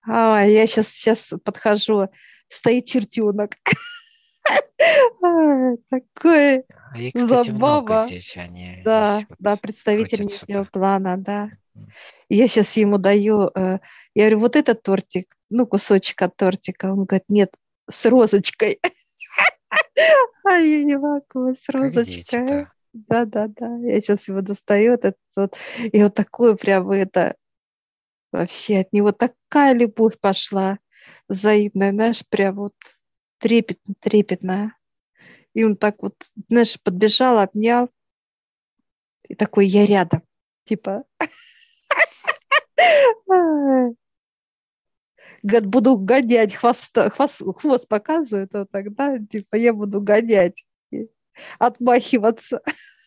А, 0.01 0.43
я 0.43 0.65
сейчас, 0.65 0.87
сейчас 0.87 1.33
подхожу, 1.43 2.09
стоит 2.47 2.85
чертенок. 2.85 3.51
Такой 5.89 6.63
А 6.91 6.97
их, 6.97 7.13
кстати, 7.13 7.49
много 7.49 7.93
забава. 7.93 8.07
здесь, 8.07 8.37
они 8.37 8.81
Да, 8.83 9.15
здесь 9.17 9.27
вот 9.29 9.37
да, 9.39 9.55
представитель 9.55 10.17
крутятся, 10.19 10.45
нижнего 10.47 10.63
да. 10.63 10.69
плана, 10.71 11.17
да. 11.17 11.49
Я 12.29 12.47
сейчас 12.47 12.75
ему 12.77 12.97
даю, 12.97 13.49
э, 13.55 13.79
я 14.13 14.23
говорю, 14.23 14.39
вот 14.39 14.55
этот 14.55 14.83
тортик, 14.83 15.27
ну, 15.49 15.65
кусочек 15.65 16.21
от 16.21 16.35
тортика. 16.35 16.91
Он 16.91 17.05
говорит, 17.05 17.25
нет, 17.29 17.55
с 17.89 18.05
розочкой. 18.05 18.79
А 20.45 20.53
я 20.57 20.83
не 20.83 20.97
могу, 20.97 21.53
с 21.53 21.67
розочкой. 21.69 22.67
да. 22.93 23.25
Да, 23.25 23.47
да. 23.47 23.77
Я 23.77 23.99
сейчас 24.01 24.27
его 24.27 24.41
достаю, 24.41 24.93
этот 24.93 25.17
вот, 25.35 25.55
и 25.79 26.03
вот 26.03 26.13
такое 26.13 26.55
прям 26.55 26.91
это, 26.91 27.35
вообще 28.31 28.79
от 28.79 28.93
него 28.93 29.11
такая 29.11 29.73
любовь 29.73 30.19
пошла 30.19 30.77
взаимная, 31.27 31.91
знаешь, 31.91 32.23
прям 32.27 32.55
вот 32.55 32.75
трепетно, 33.39 33.95
трепетная. 33.99 34.75
И 35.53 35.63
он 35.63 35.75
так 35.75 36.01
вот, 36.01 36.15
знаешь, 36.49 36.79
подбежал, 36.81 37.39
обнял, 37.39 37.89
и 39.27 39.35
такой, 39.35 39.67
я 39.67 39.85
рядом, 39.85 40.21
типа. 40.65 41.05
Буду 45.43 45.97
гонять 45.97 46.55
хвоста, 46.55 47.09
хвост, 47.09 47.41
хвост 47.57 47.87
показывает, 47.87 48.49
вот 48.53 48.71
тогда, 48.71 49.17
типа, 49.19 49.55
я 49.55 49.73
буду 49.73 50.01
гонять, 50.01 50.63
отмахиваться 51.59 52.61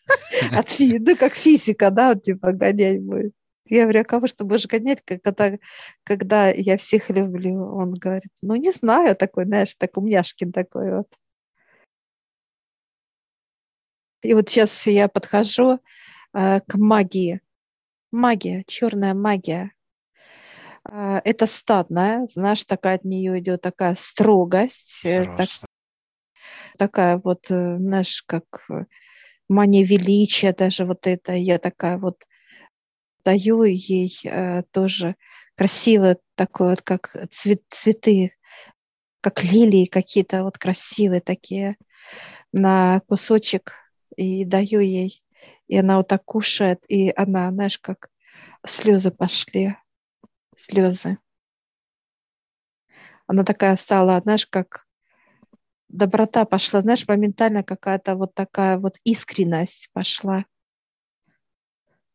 от 0.53 0.71
фи, 0.71 0.99
ну, 0.99 1.17
как 1.17 1.35
физика, 1.35 1.91
да, 1.91 2.11
вот, 2.11 2.23
типа, 2.23 2.53
гонять 2.53 3.03
будет. 3.03 3.33
Я 3.69 3.83
говорю, 3.83 4.01
а 4.03 4.05
кого 4.05 4.27
что 4.27 4.45
будешь 4.45 4.67
гонять, 4.67 5.03
когда, 5.05 5.59
когда 6.05 6.51
я 6.51 6.77
всех 6.77 7.11
люблю? 7.11 7.63
Он 7.63 7.95
говорит, 7.95 8.31
ну, 8.43 8.55
не 8.55 8.71
знаю, 8.71 9.17
такой, 9.17 9.45
знаешь, 9.45 9.75
так 9.75 9.97
умняшкин 9.97 10.53
такой 10.53 10.99
вот. 10.99 11.09
И 14.27 14.35
вот 14.35 14.49
сейчас 14.49 14.87
я 14.87 15.09
подхожу 15.09 15.79
э, 16.35 16.61
к 16.61 16.75
магии. 16.75 17.41
Магия, 18.12 18.65
черная 18.67 19.15
магия. 19.15 19.73
А, 20.85 21.21
Это 21.25 21.47
стадная, 21.47 22.27
знаешь, 22.29 22.65
такая 22.65 22.97
от 22.97 23.05
нее 23.05 23.39
идет 23.39 23.62
такая 23.62 23.95
строгость, 23.95 25.03
э, 25.05 25.25
так- 25.37 25.69
такая 26.79 27.19
вот, 27.19 27.51
э, 27.51 27.77
знаешь, 27.79 28.23
как 28.27 28.45
э, 28.71 28.85
мания 29.49 29.85
величия, 29.85 30.53
даже 30.53 30.85
вот 30.85 31.07
это. 31.07 31.33
Я 31.35 31.59
такая 31.59 31.99
вот 31.99 32.25
даю 33.25 33.65
ей 33.65 34.12
э, 34.25 34.62
тоже 34.73 35.17
красивое 35.57 36.19
такое 36.35 36.71
вот, 36.71 36.83
как 36.83 37.17
цвет, 37.31 37.62
цветы, 37.69 38.33
как 39.21 39.43
лилии 39.43 39.87
какие-то 39.87 40.45
вот 40.45 40.59
красивые 40.59 41.21
такие 41.21 41.77
на 42.53 43.01
кусочек 43.09 43.75
и 44.17 44.45
даю 44.45 44.81
ей. 44.81 45.23
И 45.69 45.77
она 45.79 45.99
вот 45.99 46.09
так 46.09 46.25
кушает, 46.25 46.85
и 46.89 47.13
она, 47.15 47.51
знаешь, 47.51 47.79
как 47.79 48.11
слезы 48.65 49.11
пошли, 49.11 49.77
слезы. 50.57 51.19
Она 53.27 53.45
такая 53.45 53.77
стала, 53.77 54.21
знаешь, 54.21 54.47
как 54.47 54.87
доброта 55.89 56.45
пошла, 56.45 56.81
знаешь, 56.81 57.07
моментально 57.09 57.63
какая-то 57.63 58.15
вот 58.15 58.35
такая 58.35 58.79
вот 58.79 58.97
искренность 59.05 59.91
пошла 59.93 60.45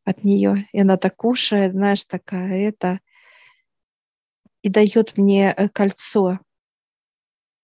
от 0.04 0.24
нее. 0.24 0.68
И 0.72 0.80
она 0.82 0.98
так 0.98 1.16
кушает, 1.16 1.74
знаешь, 1.74 2.04
такая 2.04 2.70
это, 2.70 3.00
и 4.62 4.70
дает 4.70 5.18
мне 5.18 5.54
э, 5.56 5.70
кольцо. 5.70 6.40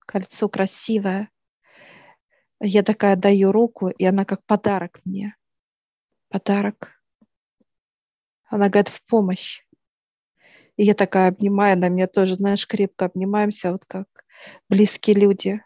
Кольцо 0.05 0.49
красивое. 0.49 1.29
Я 2.59 2.83
такая 2.83 3.15
даю 3.15 3.51
руку, 3.51 3.89
и 3.89 4.05
она 4.05 4.25
как 4.25 4.43
подарок 4.45 4.99
мне. 5.05 5.35
Подарок. 6.29 6.91
Она 8.45 8.69
говорит, 8.69 8.89
в 8.89 9.03
помощь. 9.03 9.63
И 10.75 10.83
я 10.83 10.93
такая 10.93 11.29
обнимаю, 11.29 11.73
она 11.73 11.89
меня 11.89 12.07
тоже, 12.07 12.35
знаешь, 12.35 12.67
крепко 12.67 13.05
обнимаемся, 13.05 13.71
вот 13.71 13.85
как 13.85 14.07
близкие 14.69 15.15
люди. 15.15 15.61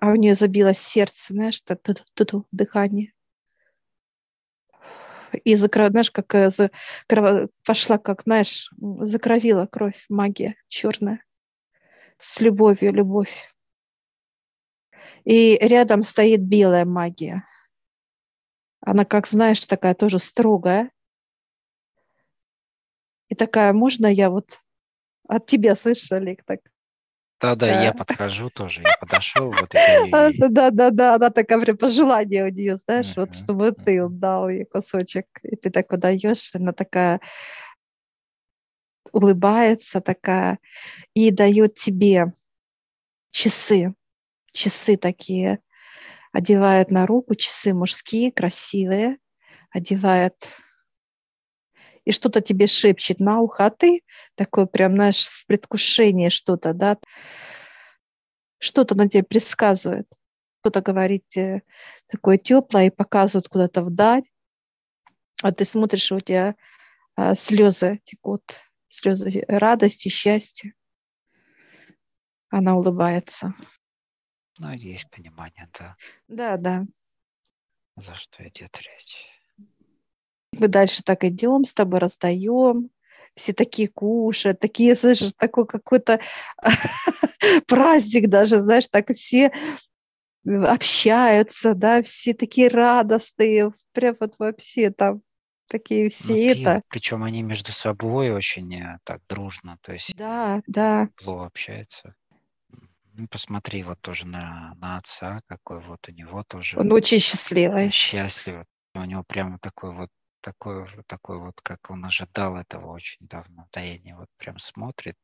А 0.00 0.10
у 0.10 0.14
нее 0.14 0.34
забилось 0.34 0.78
сердце, 0.78 1.32
знаешь, 1.32 1.60
так 1.60 1.82
ту-ту-ту, 1.82 2.46
дыхание. 2.52 3.12
И 5.44 5.56
закро... 5.56 5.88
знаешь, 5.88 6.10
как 6.10 6.34
э, 6.34 6.50
за... 6.50 6.70
крово- 7.08 7.48
пошла, 7.64 7.98
как, 7.98 8.22
знаешь, 8.22 8.70
закровила 8.78 9.66
кровь, 9.66 10.04
магия 10.08 10.54
черная. 10.68 11.24
С 12.16 12.40
любовью, 12.40 12.92
любовь. 12.92 13.54
И 15.24 15.56
рядом 15.60 16.02
стоит 16.02 16.42
белая 16.42 16.84
магия. 16.84 17.44
Она, 18.80 19.04
как 19.04 19.26
знаешь, 19.26 19.64
такая 19.66 19.94
тоже 19.94 20.18
строгая. 20.18 20.90
И 23.28 23.34
такая, 23.34 23.72
можно 23.72 24.06
я 24.06 24.30
вот 24.30 24.60
от 25.28 25.46
тебя 25.46 25.74
слышу, 25.74 26.14
Олег, 26.16 26.42
так? 26.44 26.60
Да-да, 27.40 27.66
Да. 27.66 27.84
я 27.84 27.92
подхожу 27.92 28.50
тоже, 28.50 28.82
я 28.82 28.92
подошел, 28.98 29.52
вот 29.54 29.74
и 29.74 29.78
даю 29.78 30.06
А, 30.12 30.28
ей. 30.28 30.38
Да, 30.48 30.70
да, 30.70 30.90
да, 30.90 31.14
она 31.14 31.30
такая 31.30 31.60
прям 31.60 31.76
пожелание 31.76 32.44
у 32.46 32.48
нее, 32.48 32.76
знаешь, 32.76 33.14
вот 33.16 33.34
чтобы 33.34 33.72
ты 33.72 34.08
дал 34.08 34.48
ей 34.48 34.64
кусочек, 34.64 35.26
и 35.42 35.56
ты 35.56 35.70
так 35.70 35.86
даешь, 35.98 36.54
она 36.54 36.72
такая 36.72 37.20
улыбается 39.12 40.00
такая 40.00 40.58
и 41.14 41.30
дает 41.30 41.74
тебе 41.74 42.26
часы, 43.30 43.94
часы 44.58 44.96
такие, 44.96 45.60
одевает 46.32 46.90
на 46.90 47.06
руку, 47.06 47.34
часы 47.34 47.72
мужские, 47.72 48.32
красивые, 48.32 49.18
одевает 49.70 50.34
и 52.04 52.10
что-то 52.10 52.40
тебе 52.40 52.66
шепчет 52.66 53.20
на 53.20 53.40
ухо, 53.40 53.66
а 53.66 53.70
ты 53.70 54.00
такой 54.34 54.66
прям, 54.66 54.94
знаешь, 54.94 55.26
в 55.26 55.46
предвкушении 55.46 56.30
что-то, 56.30 56.72
да, 56.72 56.96
что-то 58.58 58.94
на 58.94 59.08
тебе 59.08 59.22
предсказывает. 59.22 60.08
Кто-то 60.60 60.80
говорит 60.80 61.24
такое 62.10 62.38
теплое 62.38 62.86
и 62.86 62.90
показывает 62.90 63.48
куда-то 63.48 63.82
вдаль, 63.82 64.24
а 65.42 65.52
ты 65.52 65.66
смотришь, 65.66 66.10
у 66.10 66.20
тебя 66.20 66.56
а, 67.14 67.34
слезы 67.34 68.00
текут, 68.04 68.42
слезы 68.88 69.44
радости, 69.46 70.08
счастья. 70.08 70.72
Она 72.48 72.74
улыбается. 72.74 73.54
Ну, 74.58 74.72
есть 74.72 75.08
понимание, 75.10 75.68
да, 75.78 75.96
Да, 76.28 76.56
да. 76.56 76.84
за 77.96 78.14
что 78.14 78.46
идет 78.46 78.76
речь. 78.80 79.26
Мы 80.52 80.68
дальше 80.68 81.02
так 81.02 81.24
идем, 81.24 81.64
с 81.64 81.74
тобой 81.74 82.00
раздаем. 82.00 82.90
Все 83.34 83.52
такие 83.52 83.88
кушают, 83.88 84.58
такие, 84.58 84.96
слышишь, 84.96 85.32
такой 85.36 85.66
какой-то 85.66 86.20
праздник 87.68 88.28
даже, 88.28 88.60
знаешь, 88.60 88.88
так 88.88 89.12
все 89.12 89.52
общаются, 90.44 91.74
да, 91.74 92.02
все 92.02 92.34
такие 92.34 92.68
радостные, 92.68 93.72
прям 93.92 94.16
вот 94.18 94.34
вообще 94.38 94.90
там 94.90 95.22
такие 95.68 96.04
Ну, 96.04 96.10
все 96.10 96.52
это. 96.52 96.82
причем 96.88 97.22
они 97.22 97.42
между 97.42 97.70
собой 97.70 98.30
очень 98.30 98.74
э, 98.74 98.98
так 99.04 99.20
дружно, 99.28 99.78
то 99.82 99.92
есть 99.92 100.16
Да, 100.16 100.62
да, 100.66 101.08
тепло 101.16 101.42
общаются. 101.42 102.14
Ну, 103.18 103.26
посмотри 103.26 103.82
вот 103.82 104.00
тоже 104.00 104.28
на, 104.28 104.74
на 104.76 104.98
отца, 104.98 105.40
какой 105.48 105.80
вот 105.80 106.08
у 106.08 106.12
него 106.12 106.44
тоже 106.44 106.78
он 106.78 106.92
очень 106.92 107.16
э, 107.16 107.20
счастливый. 107.20 107.90
счастлив. 107.90 108.64
У 108.94 109.02
него 109.02 109.24
прямо 109.24 109.58
такой 109.58 109.92
вот 109.92 110.08
такой, 110.40 110.82
вот- 110.82 111.06
такой 111.08 111.40
вот, 111.40 111.60
как 111.62 111.90
он 111.90 112.04
ожидал 112.04 112.56
этого 112.56 112.92
очень 112.92 113.26
давно. 113.26 113.66
Таяние 113.72 114.14
вот 114.14 114.28
прям 114.36 114.58
смотрит, 114.58 115.16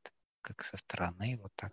как 0.43 0.63
со 0.65 0.77
стороны, 0.77 1.39
вот 1.41 1.53
так. 1.55 1.71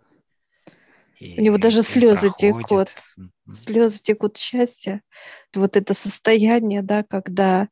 И, 1.18 1.40
У 1.40 1.42
него 1.42 1.58
даже 1.58 1.80
и 1.80 1.82
слезы 1.82 2.30
проходит. 2.30 2.68
текут. 2.68 2.92
Мгм. 3.16 3.56
Слезы 3.56 3.98
текут 3.98 4.36
счастья. 4.36 5.02
Вот 5.54 5.76
это 5.76 5.92
состояние, 5.92 6.82
да, 6.82 7.02
когда 7.02 7.68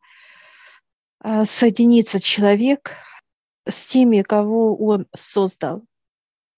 а, 1.20 1.44
соединится 1.44 2.18
человек 2.18 2.96
с 3.64 3.86
теми, 3.86 4.22
кого 4.22 4.76
он 4.76 5.06
создал, 5.16 5.84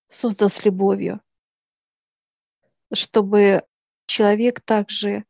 создал 0.09 0.48
с 0.48 0.64
любовью, 0.64 1.20
чтобы 2.92 3.62
человек 4.07 4.61
также 4.61 5.24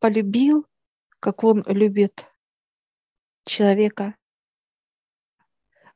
полюбил, 0.00 0.66
как 1.20 1.44
он 1.44 1.64
любит 1.66 2.26
человека, 3.44 4.14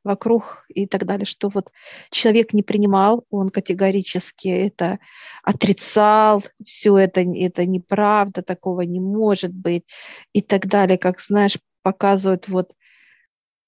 вокруг 0.05 0.64
и 0.68 0.87
так 0.87 1.05
далее, 1.05 1.27
что 1.27 1.48
вот 1.48 1.70
человек 2.11 2.55
не 2.55 2.62
принимал, 2.62 3.27
он 3.31 3.51
категорически 3.51 4.48
это 4.48 4.98
отрицал, 5.42 6.42
все 6.64 6.96
это, 6.96 7.20
это 7.20 7.66
неправда, 7.66 8.42
такого 8.42 8.83
не 8.83 9.01
может 9.01 9.53
быть 9.53 9.85
и 10.33 10.40
так 10.40 10.66
далее, 10.66 10.96
как, 10.96 11.20
знаешь, 11.20 11.59
показывают, 11.83 12.48
вот 12.48 12.74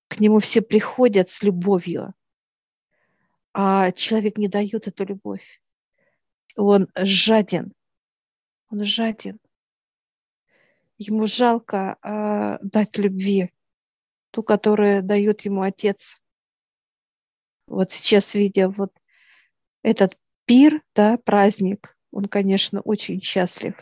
к 0.09 0.18
нему 0.20 0.38
все 0.38 0.62
приходят 0.62 1.28
с 1.28 1.42
любовью, 1.42 2.14
а 3.52 3.92
человек 3.92 4.38
не 4.38 4.48
дает 4.48 4.88
эту 4.88 5.04
любовь. 5.04 5.61
Он 6.57 6.89
жаден, 6.97 7.73
он 8.71 8.85
жаден. 8.85 9.39
Ему 10.99 11.27
жалко 11.27 11.97
э, 12.03 12.59
дать 12.63 12.99
любви, 12.99 13.51
ту, 14.31 14.43
которую 14.43 15.03
дает 15.03 15.43
ему 15.43 15.63
отец. 15.63 16.21
Вот 17.67 17.91
сейчас, 17.91 18.35
видя 18.35 18.69
вот 18.69 18.93
этот 19.83 20.19
пир, 20.45 20.83
да, 20.95 21.17
праздник, 21.19 21.97
он, 22.11 22.25
конечно, 22.25 22.81
очень 22.81 23.21
счастлив. 23.23 23.75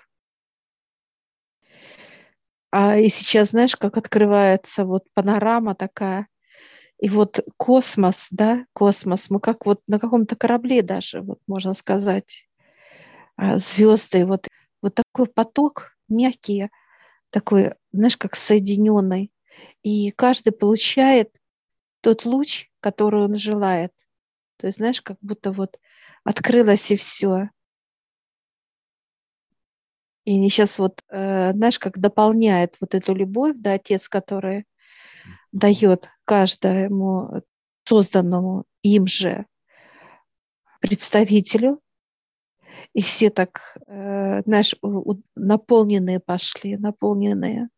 А 2.71 2.99
и 2.99 3.09
сейчас, 3.09 3.51
знаешь, 3.51 3.77
как 3.77 3.97
открывается 3.97 4.85
вот 4.85 5.05
панорама 5.15 5.75
такая, 5.75 6.29
и 6.99 7.09
вот 7.09 7.41
космос, 7.57 8.29
да, 8.31 8.67
космос, 8.73 9.31
мы 9.31 9.41
как 9.41 9.65
вот 9.67 9.81
на 9.87 9.99
каком-то 9.99 10.37
корабле 10.37 10.83
даже, 10.83 11.23
вот 11.23 11.39
можно 11.47 11.73
сказать, 11.73 12.48
звезды, 13.57 14.27
вот, 14.27 14.49
вот 14.83 14.95
такой 14.95 15.27
поток 15.27 15.97
мягкий, 16.09 16.71
такой, 17.31 17.75
знаешь, 17.93 18.17
как 18.17 18.35
соединенный. 18.35 19.33
И 19.83 20.11
каждый 20.13 20.53
получает 20.53 21.33
тот 22.01 22.25
луч, 22.25 22.71
который 22.81 23.25
он 23.25 23.35
желает. 23.35 23.93
То 24.57 24.67
есть, 24.67 24.79
знаешь, 24.79 25.03
как 25.03 25.19
будто 25.21 25.53
вот 25.53 25.79
открылось 26.25 26.91
и 26.91 26.97
все. 26.97 27.51
И 30.25 30.35
они 30.35 30.51
сейчас 30.51 30.79
вот, 30.79 31.03
э, 31.09 31.53
знаешь, 31.55 31.79
как 31.79 31.99
дополняет 31.99 32.77
вот 32.81 32.95
эту 32.95 33.15
любовь, 33.15 33.55
да, 33.57 33.75
отец, 33.75 34.09
который 34.09 34.67
дает 35.53 36.11
каждому 36.25 37.43
созданному 37.85 38.65
им 38.83 39.07
же 39.07 39.47
представителю. 40.81 41.81
И 42.93 43.03
все 43.03 43.31
так, 43.31 43.77
э, 43.87 44.43
знаешь, 44.43 44.75
наполненные 45.35 46.21
пошли, 46.21 46.77
наполненные. 46.77 47.69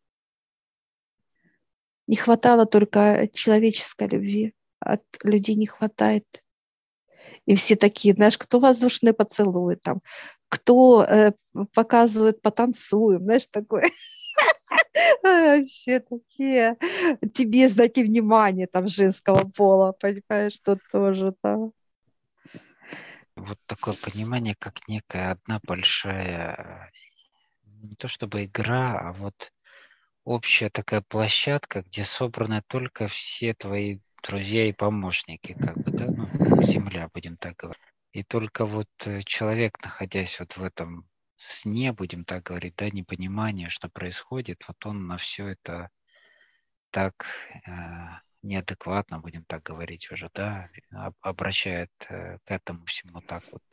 Не 2.07 2.15
хватало 2.15 2.65
только 2.65 3.27
человеческой 3.33 4.07
любви, 4.07 4.53
от 4.79 5.03
людей 5.23 5.55
не 5.55 5.67
хватает. 5.67 6.25
И 7.45 7.55
все 7.55 7.75
такие, 7.75 8.13
знаешь, 8.13 8.37
кто 8.37 8.59
воздушные 8.59 9.13
поцелуи 9.13 9.75
там, 9.75 10.01
кто 10.49 11.03
э, 11.03 11.31
показывает 11.73 12.41
потанцуем, 12.41 13.23
знаешь, 13.23 13.47
такое. 13.47 13.89
Вообще 15.23 15.99
такие 15.99 16.77
тебе 17.33 17.69
знаки 17.69 18.01
внимания 18.01 18.67
там 18.67 18.87
женского 18.87 19.49
пола, 19.49 19.93
понимаешь, 19.93 20.53
что 20.53 20.77
тоже 20.91 21.33
там. 21.41 21.71
Вот 23.35 23.57
такое 23.65 23.93
понимание, 23.93 24.55
как 24.59 24.87
некая 24.87 25.31
одна 25.31 25.59
большая, 25.63 26.91
не 27.63 27.95
то 27.95 28.07
чтобы 28.07 28.45
игра, 28.45 28.99
а 28.99 29.13
вот 29.13 29.53
общая 30.23 30.69
такая 30.69 31.01
площадка, 31.01 31.83
где 31.83 32.03
собраны 32.03 32.61
только 32.67 33.07
все 33.07 33.53
твои 33.53 33.99
друзья 34.23 34.67
и 34.67 34.73
помощники, 34.73 35.53
как 35.53 35.77
бы, 35.77 35.91
да, 35.91 36.05
ну, 36.07 36.27
как 36.37 36.63
земля, 36.63 37.09
будем 37.13 37.37
так 37.37 37.55
говорить. 37.55 37.81
И 38.13 38.23
только 38.23 38.65
вот 38.65 38.89
э, 39.05 39.21
человек, 39.23 39.81
находясь 39.83 40.39
вот 40.39 40.57
в 40.57 40.63
этом 40.63 41.09
сне, 41.37 41.91
будем 41.93 42.25
так 42.25 42.43
говорить, 42.43 42.75
да, 42.75 42.89
непонимание, 42.89 43.69
что 43.69 43.89
происходит, 43.89 44.63
вот 44.67 44.85
он 44.85 45.07
на 45.07 45.17
все 45.17 45.47
это 45.47 45.89
так 46.91 47.25
э, 47.65 47.71
неадекватно, 48.43 49.19
будем 49.19 49.43
так 49.45 49.63
говорить 49.63 50.11
уже, 50.11 50.29
да, 50.33 50.69
обращает 51.21 51.91
э, 52.09 52.39
к 52.43 52.51
этому 52.51 52.85
всему 52.85 53.21
так 53.21 53.43
вот 53.51 53.63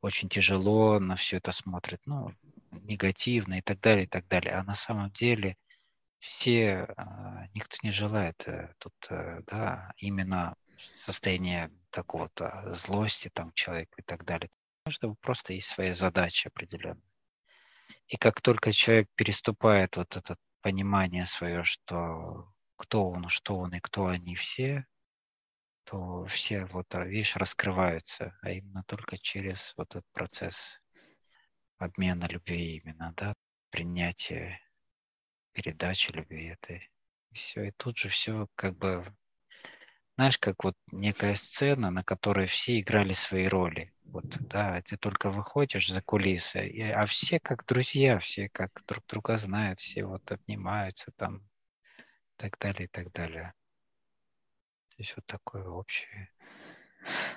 очень 0.00 0.28
тяжело 0.28 0.98
на 1.00 1.16
все 1.16 1.38
это 1.38 1.52
смотрит, 1.52 2.00
ну, 2.06 2.30
негативно 2.70 3.58
и 3.58 3.62
так 3.62 3.80
далее, 3.80 4.04
и 4.04 4.08
так 4.08 4.26
далее. 4.28 4.54
А 4.54 4.62
на 4.62 4.74
самом 4.74 5.10
деле 5.10 5.56
все, 6.20 6.86
а, 6.96 7.46
никто 7.54 7.76
не 7.82 7.90
желает 7.90 8.46
э, 8.46 8.72
тут, 8.78 8.94
э, 9.10 9.40
да, 9.46 9.92
именно 9.98 10.56
состояние 10.96 11.70
какого-то 11.90 12.72
злости 12.72 13.30
там 13.32 13.52
человека 13.54 13.94
и 13.98 14.02
так 14.02 14.24
далее. 14.24 14.50
У 14.84 14.90
каждого 14.90 15.14
просто 15.20 15.52
есть 15.54 15.68
своя 15.68 15.94
задача 15.94 16.48
определенная. 16.48 17.02
И 18.08 18.16
как 18.16 18.40
только 18.40 18.72
человек 18.72 19.08
переступает 19.14 19.96
вот 19.96 20.16
это 20.16 20.36
понимание 20.60 21.24
свое, 21.24 21.64
что 21.64 22.52
кто 22.78 23.10
он, 23.10 23.28
что 23.28 23.58
он 23.58 23.74
и 23.74 23.80
кто 23.80 24.06
они 24.06 24.34
все, 24.36 24.86
то 25.84 26.24
все 26.26 26.64
вот, 26.66 26.94
а, 26.94 27.04
видишь, 27.04 27.36
раскрываются, 27.36 28.38
а 28.42 28.50
именно 28.50 28.84
только 28.86 29.18
через 29.18 29.74
вот 29.76 29.96
этот 29.96 30.06
процесс 30.12 30.80
обмена 31.78 32.26
любви 32.26 32.76
именно, 32.76 33.12
да, 33.16 33.34
принятия, 33.70 34.60
передачи 35.52 36.12
любви 36.12 36.46
этой. 36.46 36.90
И 37.30 37.34
все, 37.34 37.68
и 37.68 37.70
тут 37.72 37.98
же 37.98 38.08
все 38.08 38.48
как 38.54 38.76
бы, 38.76 39.04
знаешь, 40.16 40.38
как 40.38 40.62
вот 40.62 40.76
некая 40.92 41.34
сцена, 41.34 41.90
на 41.90 42.04
которой 42.04 42.46
все 42.46 42.80
играли 42.80 43.12
свои 43.12 43.46
роли. 43.46 43.92
Вот, 44.04 44.26
да, 44.40 44.80
ты 44.82 44.96
только 44.96 45.30
выходишь 45.30 45.88
за 45.88 46.00
кулисы, 46.00 46.66
и, 46.66 46.82
а 46.82 47.06
все 47.06 47.40
как 47.40 47.66
друзья, 47.66 48.18
все 48.18 48.48
как 48.48 48.70
друг 48.86 49.04
друга 49.06 49.36
знают, 49.36 49.80
все 49.80 50.04
вот 50.04 50.30
обнимаются 50.30 51.12
там, 51.16 51.47
так 52.38 52.58
далее, 52.58 52.84
и 52.84 52.88
так 52.88 53.12
далее. 53.12 53.52
То 54.90 54.96
есть 54.98 55.14
вот 55.16 55.26
такое 55.26 55.68
общее. 55.68 56.30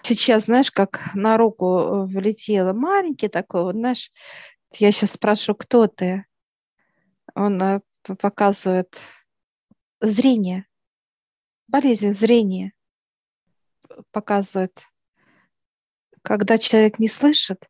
Сейчас, 0.02 0.46
знаешь, 0.46 0.72
как 0.72 1.14
на 1.16 1.38
руку 1.38 2.06
влетело 2.06 2.74
маленький 2.74 3.28
такой, 3.28 3.64
вот, 3.64 3.76
знаешь, 3.76 4.12
я 4.78 4.92
сейчас 4.92 5.12
спрошу, 5.12 5.54
кто 5.56 5.88
ты? 5.88 6.26
Он 7.36 7.62
э, 7.62 7.82
показывает 8.20 9.00
зрение, 10.00 10.66
болезнь 11.68 12.14
зрения 12.14 12.74
показывает. 14.12 14.88
Когда 16.24 16.58
человек 16.58 17.00
не 17.00 17.08
слышит, 17.08 17.70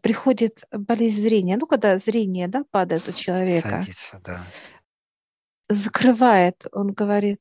приходит 0.00 0.64
болезнь 0.70 1.20
зрения. 1.22 1.56
Ну, 1.56 1.66
когда 1.66 1.96
зрение 1.98 2.48
да, 2.48 2.64
падает 2.70 3.08
у 3.08 3.12
человека. 3.12 3.80
Садится, 3.80 4.20
да. 4.24 4.44
Закрывает, 5.72 6.66
он 6.72 6.88
говорит, 6.88 7.40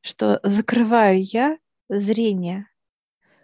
что 0.00 0.40
закрываю 0.42 1.22
я 1.22 1.58
зрение 1.88 2.68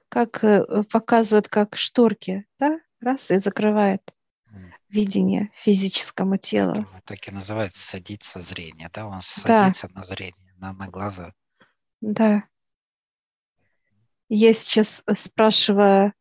как 0.08 0.44
э, 0.44 0.84
показывают, 0.84 1.48
как 1.48 1.76
шторки, 1.76 2.46
да, 2.60 2.78
раз 3.00 3.30
и 3.32 3.38
закрывает 3.38 4.02
видение 4.88 5.50
физическому 5.56 6.36
телу. 6.36 6.72
Это 6.72 7.02
так 7.04 7.28
и 7.28 7.32
называется 7.32 7.80
садиться 7.80 8.38
зрение, 8.38 8.88
да? 8.92 9.06
Он 9.06 9.20
садится 9.20 9.88
да. 9.88 9.94
на 9.94 10.04
зрение, 10.04 10.54
на, 10.56 10.72
на 10.72 10.86
глаза. 10.86 11.32
Да. 12.00 12.44
Я 14.28 14.52
сейчас 14.52 15.02
спрашиваю, 15.16 16.12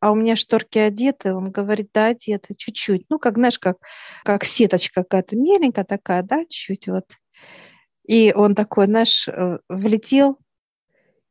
а 0.00 0.10
у 0.10 0.14
меня 0.14 0.34
шторки 0.34 0.78
одеты? 0.78 1.34
Он 1.34 1.50
говорит, 1.50 1.90
да, 1.92 2.06
одеты, 2.06 2.54
чуть-чуть. 2.54 3.10
Ну, 3.10 3.18
как, 3.18 3.36
знаешь, 3.36 3.58
как, 3.58 3.76
как 4.24 4.44
сеточка 4.44 5.02
какая-то, 5.02 5.36
меленькая 5.36 5.84
такая, 5.84 6.22
да, 6.22 6.40
чуть-чуть 6.46 6.88
вот. 6.88 7.12
И 8.06 8.32
он 8.34 8.54
такой, 8.54 8.86
знаешь, 8.86 9.28
э, 9.28 9.58
влетел 9.68 10.38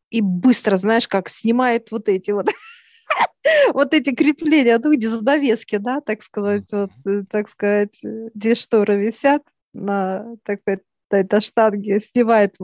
и 0.10 0.22
быстро, 0.22 0.78
знаешь, 0.78 1.08
как 1.08 1.30
снимает 1.30 1.92
вот 1.92 2.10
эти 2.10 2.32
вот 2.32 2.48
вот 3.74 3.94
эти 3.94 4.14
крепления, 4.14 4.80
ну, 4.82 4.94
где 4.94 5.10
занавески, 5.10 5.78
да, 5.78 6.02
так 6.02 6.24
сказать, 6.24 6.72
вот, 6.72 6.92
э, 7.06 7.24
так 7.30 7.50
сказать, 7.50 8.00
где 8.02 8.56
шторы 8.56 8.98
висят 8.98 9.42
на, 9.74 10.36
так 10.44 10.62
сказать, 10.62 10.82
на 11.10 11.18
этой 11.18 11.42
штанге, 11.42 12.00
снимает, 12.00 12.56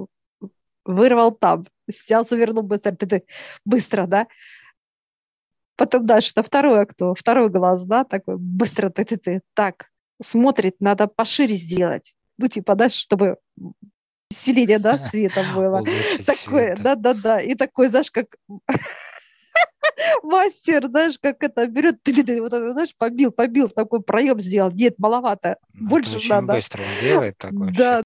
вырвал 0.86 1.32
там, 1.32 1.66
снял, 1.90 2.26
завернул 2.26 2.64
быстро, 2.64 2.92
ты, 2.92 3.06
ты, 3.06 3.24
быстро, 3.66 4.08
да, 4.08 4.28
потом 5.76 6.06
дальше 6.06 6.34
на 6.36 6.44
второе 6.44 6.82
окно, 6.82 7.14
второй 7.14 7.50
глаз, 7.50 7.84
да, 7.84 8.04
такой, 8.04 8.38
быстро, 8.38 8.90
ты, 8.90 9.04
ты, 9.04 9.18
ты, 9.18 9.42
так, 9.54 9.90
смотрит, 10.22 10.78
надо 10.80 11.08
пошире 11.08 11.56
сделать, 11.56 12.16
ну, 12.38 12.48
типа, 12.48 12.76
да, 12.76 12.90
чтобы 12.90 13.38
усиление, 14.32 14.80
да, 14.80 14.98
света 15.00 15.44
было. 15.56 15.84
Такое, 16.26 16.76
да-да-да. 16.76 17.40
И 17.40 17.56
такой, 17.56 17.90
знаешь, 17.90 18.12
как 18.12 18.36
мастер, 20.24 20.88
знаешь, 20.88 21.18
как 21.22 21.44
это 21.44 21.68
берет, 21.68 22.00
вот, 22.40 22.52
знаешь, 22.52 22.96
побил, 22.98 23.32
побил, 23.32 23.70
такой 23.70 24.02
проем 24.02 24.40
сделал. 24.40 24.72
Нет, 24.72 24.98
маловато, 25.00 25.58
ну, 25.74 25.90
больше 25.90 26.18
очень 26.18 26.30
надо. 26.30 26.54
быстро 26.54 26.82
он 26.82 27.02
делает 27.02 27.38
такой. 27.38 27.74
Да. 27.74 28.04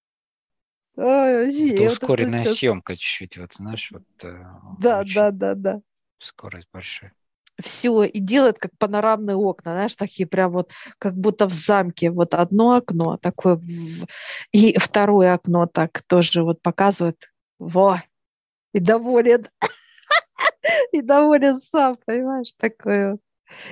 Ой, 0.97 1.45
вообще, 1.45 1.69
Это 1.69 1.83
вот 1.83 1.91
это 1.93 1.93
ускоренная 1.93 2.43
сейчас- 2.43 2.57
съемка 2.57 2.95
чуть-чуть, 2.95 3.37
вот 3.37 3.53
знаешь, 3.53 3.91
вот 3.91 4.03
э, 4.23 4.43
Да, 4.79 4.99
очень 4.99 5.13
да, 5.15 5.31
да, 5.31 5.55
да. 5.55 5.81
скорость 6.19 6.67
большая. 6.71 7.13
Все, 7.61 8.03
и 8.03 8.19
делает 8.19 8.59
как 8.59 8.71
панорамные 8.77 9.35
окна, 9.35 9.73
знаешь, 9.73 9.95
такие 9.95 10.27
прям 10.27 10.51
вот, 10.51 10.71
как 10.97 11.15
будто 11.15 11.47
в 11.47 11.53
замке. 11.53 12.11
Вот 12.11 12.33
одно 12.33 12.75
окно 12.75 13.17
такое, 13.17 13.59
и 14.51 14.77
второе 14.77 15.33
окно 15.33 15.67
так 15.67 16.01
тоже 16.03 16.43
вот 16.43 16.61
показывает. 16.61 17.31
Во! 17.59 18.01
И 18.73 18.79
доволен. 18.79 19.45
И 20.91 21.01
доволен 21.01 21.57
сам, 21.59 21.97
понимаешь, 22.05 22.53
такое. 22.57 23.11
вот. 23.11 23.21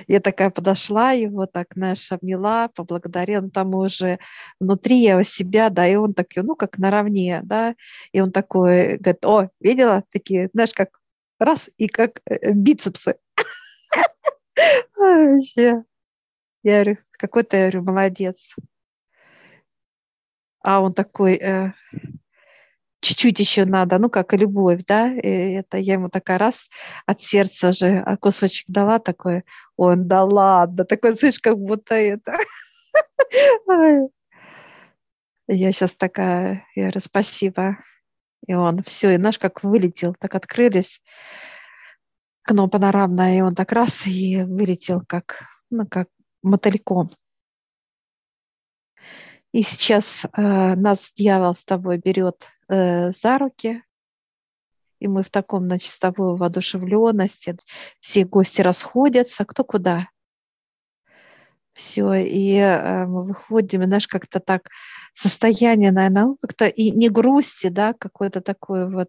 Я 0.08 0.20
такая 0.20 0.50
подошла, 0.50 1.12
его 1.12 1.46
так, 1.46 1.68
знаешь, 1.74 2.10
обняла, 2.12 2.68
поблагодарила. 2.68 3.42
Ну, 3.42 3.50
там 3.50 3.74
уже 3.74 4.18
внутри 4.58 4.98
я 4.98 5.18
у 5.18 5.22
себя, 5.22 5.70
да, 5.70 5.86
и 5.88 5.96
он 5.96 6.14
такой, 6.14 6.42
ну, 6.42 6.56
как 6.56 6.78
наравне, 6.78 7.40
да. 7.44 7.74
И 8.12 8.20
он 8.20 8.32
такой, 8.32 8.98
говорит, 8.98 9.24
о, 9.24 9.48
видела? 9.60 10.04
Такие, 10.10 10.50
знаешь, 10.52 10.72
как 10.74 11.00
раз, 11.38 11.70
и 11.78 11.88
как 11.88 12.20
э, 12.26 12.52
бицепсы. 12.52 13.16
Вообще. 15.34 15.84
Я 16.62 16.82
говорю, 16.82 16.98
какой 17.12 17.42
ты, 17.44 17.56
я 17.56 17.62
говорю, 17.70 17.82
молодец. 17.84 18.54
А 20.62 20.82
он 20.82 20.92
такой, 20.92 21.36
э, 21.36 21.72
чуть-чуть 23.00 23.40
еще 23.40 23.64
надо, 23.64 23.98
ну, 23.98 24.10
как 24.10 24.34
и 24.34 24.36
любовь, 24.36 24.82
да, 24.86 25.10
и 25.12 25.54
это 25.54 25.78
я 25.78 25.94
ему 25.94 26.10
такая 26.10 26.38
раз 26.38 26.68
от 27.06 27.22
сердца 27.22 27.72
же 27.72 28.02
а 28.04 28.16
кусочек 28.18 28.66
дала 28.68 28.98
такой, 28.98 29.44
он, 29.76 30.06
да 30.06 30.22
ладно, 30.24 30.84
такой, 30.84 31.16
слышь, 31.16 31.38
как 31.38 31.58
будто 31.58 31.94
это. 31.94 32.32
Я 35.48 35.72
сейчас 35.72 35.94
такая, 35.94 36.64
я 36.76 36.84
говорю, 36.84 37.00
спасибо. 37.00 37.78
И 38.46 38.54
он 38.54 38.82
все, 38.84 39.14
и 39.14 39.18
наш 39.18 39.38
как 39.38 39.64
вылетел, 39.64 40.14
так 40.14 40.34
открылись 40.34 41.02
окно 42.50 42.68
панорамное, 42.68 43.38
и 43.38 43.40
он 43.40 43.54
так 43.54 43.72
раз 43.72 44.06
и 44.06 44.42
вылетел, 44.42 45.02
как, 45.06 45.44
ну, 45.70 45.86
как 45.86 46.08
мотыльком. 46.42 47.10
И 49.52 49.62
сейчас 49.62 50.24
э, 50.24 50.74
нас 50.74 51.12
дьявол 51.16 51.54
с 51.54 51.64
тобой 51.64 51.98
берет 51.98 52.48
э, 52.68 53.12
за 53.12 53.38
руки, 53.38 53.82
и 54.98 55.08
мы 55.08 55.22
в 55.22 55.30
таком, 55.30 55.66
значит, 55.66 55.92
с 55.92 55.98
тобой 55.98 56.36
воодушевленности, 56.36 57.56
все 58.00 58.24
гости 58.24 58.60
расходятся, 58.60 59.44
кто 59.44 59.64
куда. 59.64 60.08
Все, 61.72 62.14
и 62.14 62.56
э, 62.56 63.06
мы 63.06 63.24
выходим, 63.24 63.82
и 63.82 63.86
знаешь, 63.86 64.08
как-то 64.08 64.40
так 64.40 64.68
состояние, 65.12 65.92
наверное, 65.92 66.24
ну, 66.24 66.36
как-то 66.40 66.66
и 66.66 66.90
не 66.90 67.08
грусти, 67.08 67.68
да, 67.68 67.92
какое-то 67.92 68.40
такое 68.40 68.88
вот, 68.88 69.08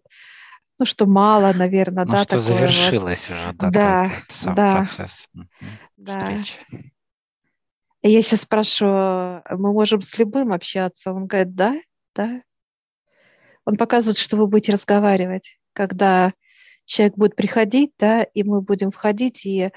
ну, 0.78 0.84
что 0.84 1.06
мало, 1.06 1.52
наверное, 1.52 2.04
Ну, 2.04 2.12
да, 2.12 2.22
что 2.22 2.36
такое 2.38 2.42
вот. 2.42 2.60
завершилось 2.60 3.30
уже, 3.30 3.52
да, 3.54 3.70
Да, 3.70 4.08
п- 4.08 4.34
сам 4.34 4.54
да, 4.56 4.72
процесс 4.72 5.28
да. 5.96 6.18
встречи. 6.18 6.60
Я 8.02 8.20
сейчас 8.22 8.40
спрашиваю, 8.40 9.44
мы 9.50 9.72
можем 9.72 10.02
с 10.02 10.18
любым 10.18 10.52
общаться? 10.52 11.12
Он 11.12 11.26
говорит, 11.26 11.54
да, 11.54 11.74
да. 12.14 12.42
Он 13.64 13.76
показывает, 13.76 14.18
что 14.18 14.36
вы 14.36 14.48
будете 14.48 14.72
разговаривать, 14.72 15.60
когда 15.72 16.32
человек 16.84 17.16
будет 17.16 17.36
приходить, 17.36 17.92
да, 17.98 18.24
и 18.24 18.42
мы 18.42 18.60
будем 18.60 18.90
входить, 18.90 19.46
и 19.46 19.70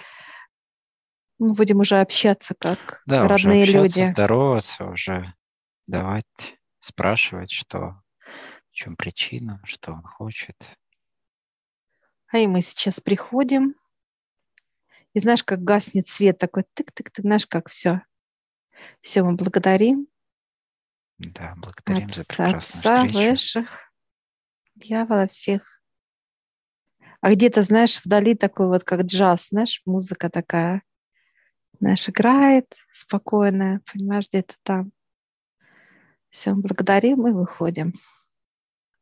мы 1.37 1.53
будем 1.53 1.79
уже 1.79 1.99
общаться 1.99 2.55
как 2.57 3.03
Да, 3.05 3.25
уже 3.25 3.49
родные 3.49 3.61
общаться, 3.63 3.79
люди. 3.99 4.13
здороваться, 4.13 4.85
уже 4.85 5.33
давать, 5.85 6.57
спрашивать, 6.79 7.51
что, 7.51 8.01
в 8.71 8.73
чем 8.73 8.95
причина, 8.95 9.61
что 9.65 9.91
он 9.91 10.01
хочет. 10.01 10.55
А 12.27 12.39
и 12.39 12.47
мы 12.47 12.61
сейчас 12.61 12.99
приходим, 12.99 13.75
и 15.13 15.19
знаешь, 15.19 15.43
как 15.43 15.63
гаснет 15.63 16.07
свет 16.07 16.37
такой, 16.37 16.63
тык-тык-тык, 16.75 17.21
знаешь, 17.21 17.47
как 17.47 17.69
все. 17.69 18.01
Все, 19.01 19.23
мы 19.23 19.35
благодарим 19.35 20.07
Да, 21.19 21.55
благодарим 21.55 22.09
за 22.09 22.21
Отца, 22.21 22.27
прекрасную 22.27 22.57
Отца 22.57 23.05
встречу. 23.05 23.29
высших, 23.31 23.93
дьявола 24.75 25.27
всех. 25.27 25.81
А 27.21 27.31
где-то, 27.31 27.61
знаешь, 27.61 28.01
вдали 28.03 28.35
такой 28.35 28.67
вот, 28.67 28.83
как 28.83 29.01
джаз, 29.03 29.47
знаешь, 29.49 29.81
музыка 29.85 30.29
такая, 30.29 30.83
знаешь, 31.79 32.07
играет 32.09 32.75
спокойная, 32.91 33.81
понимаешь, 33.91 34.27
где-то 34.27 34.55
там. 34.63 34.91
Все, 36.29 36.53
благодарим 36.53 37.27
и 37.27 37.31
выходим. 37.31 37.93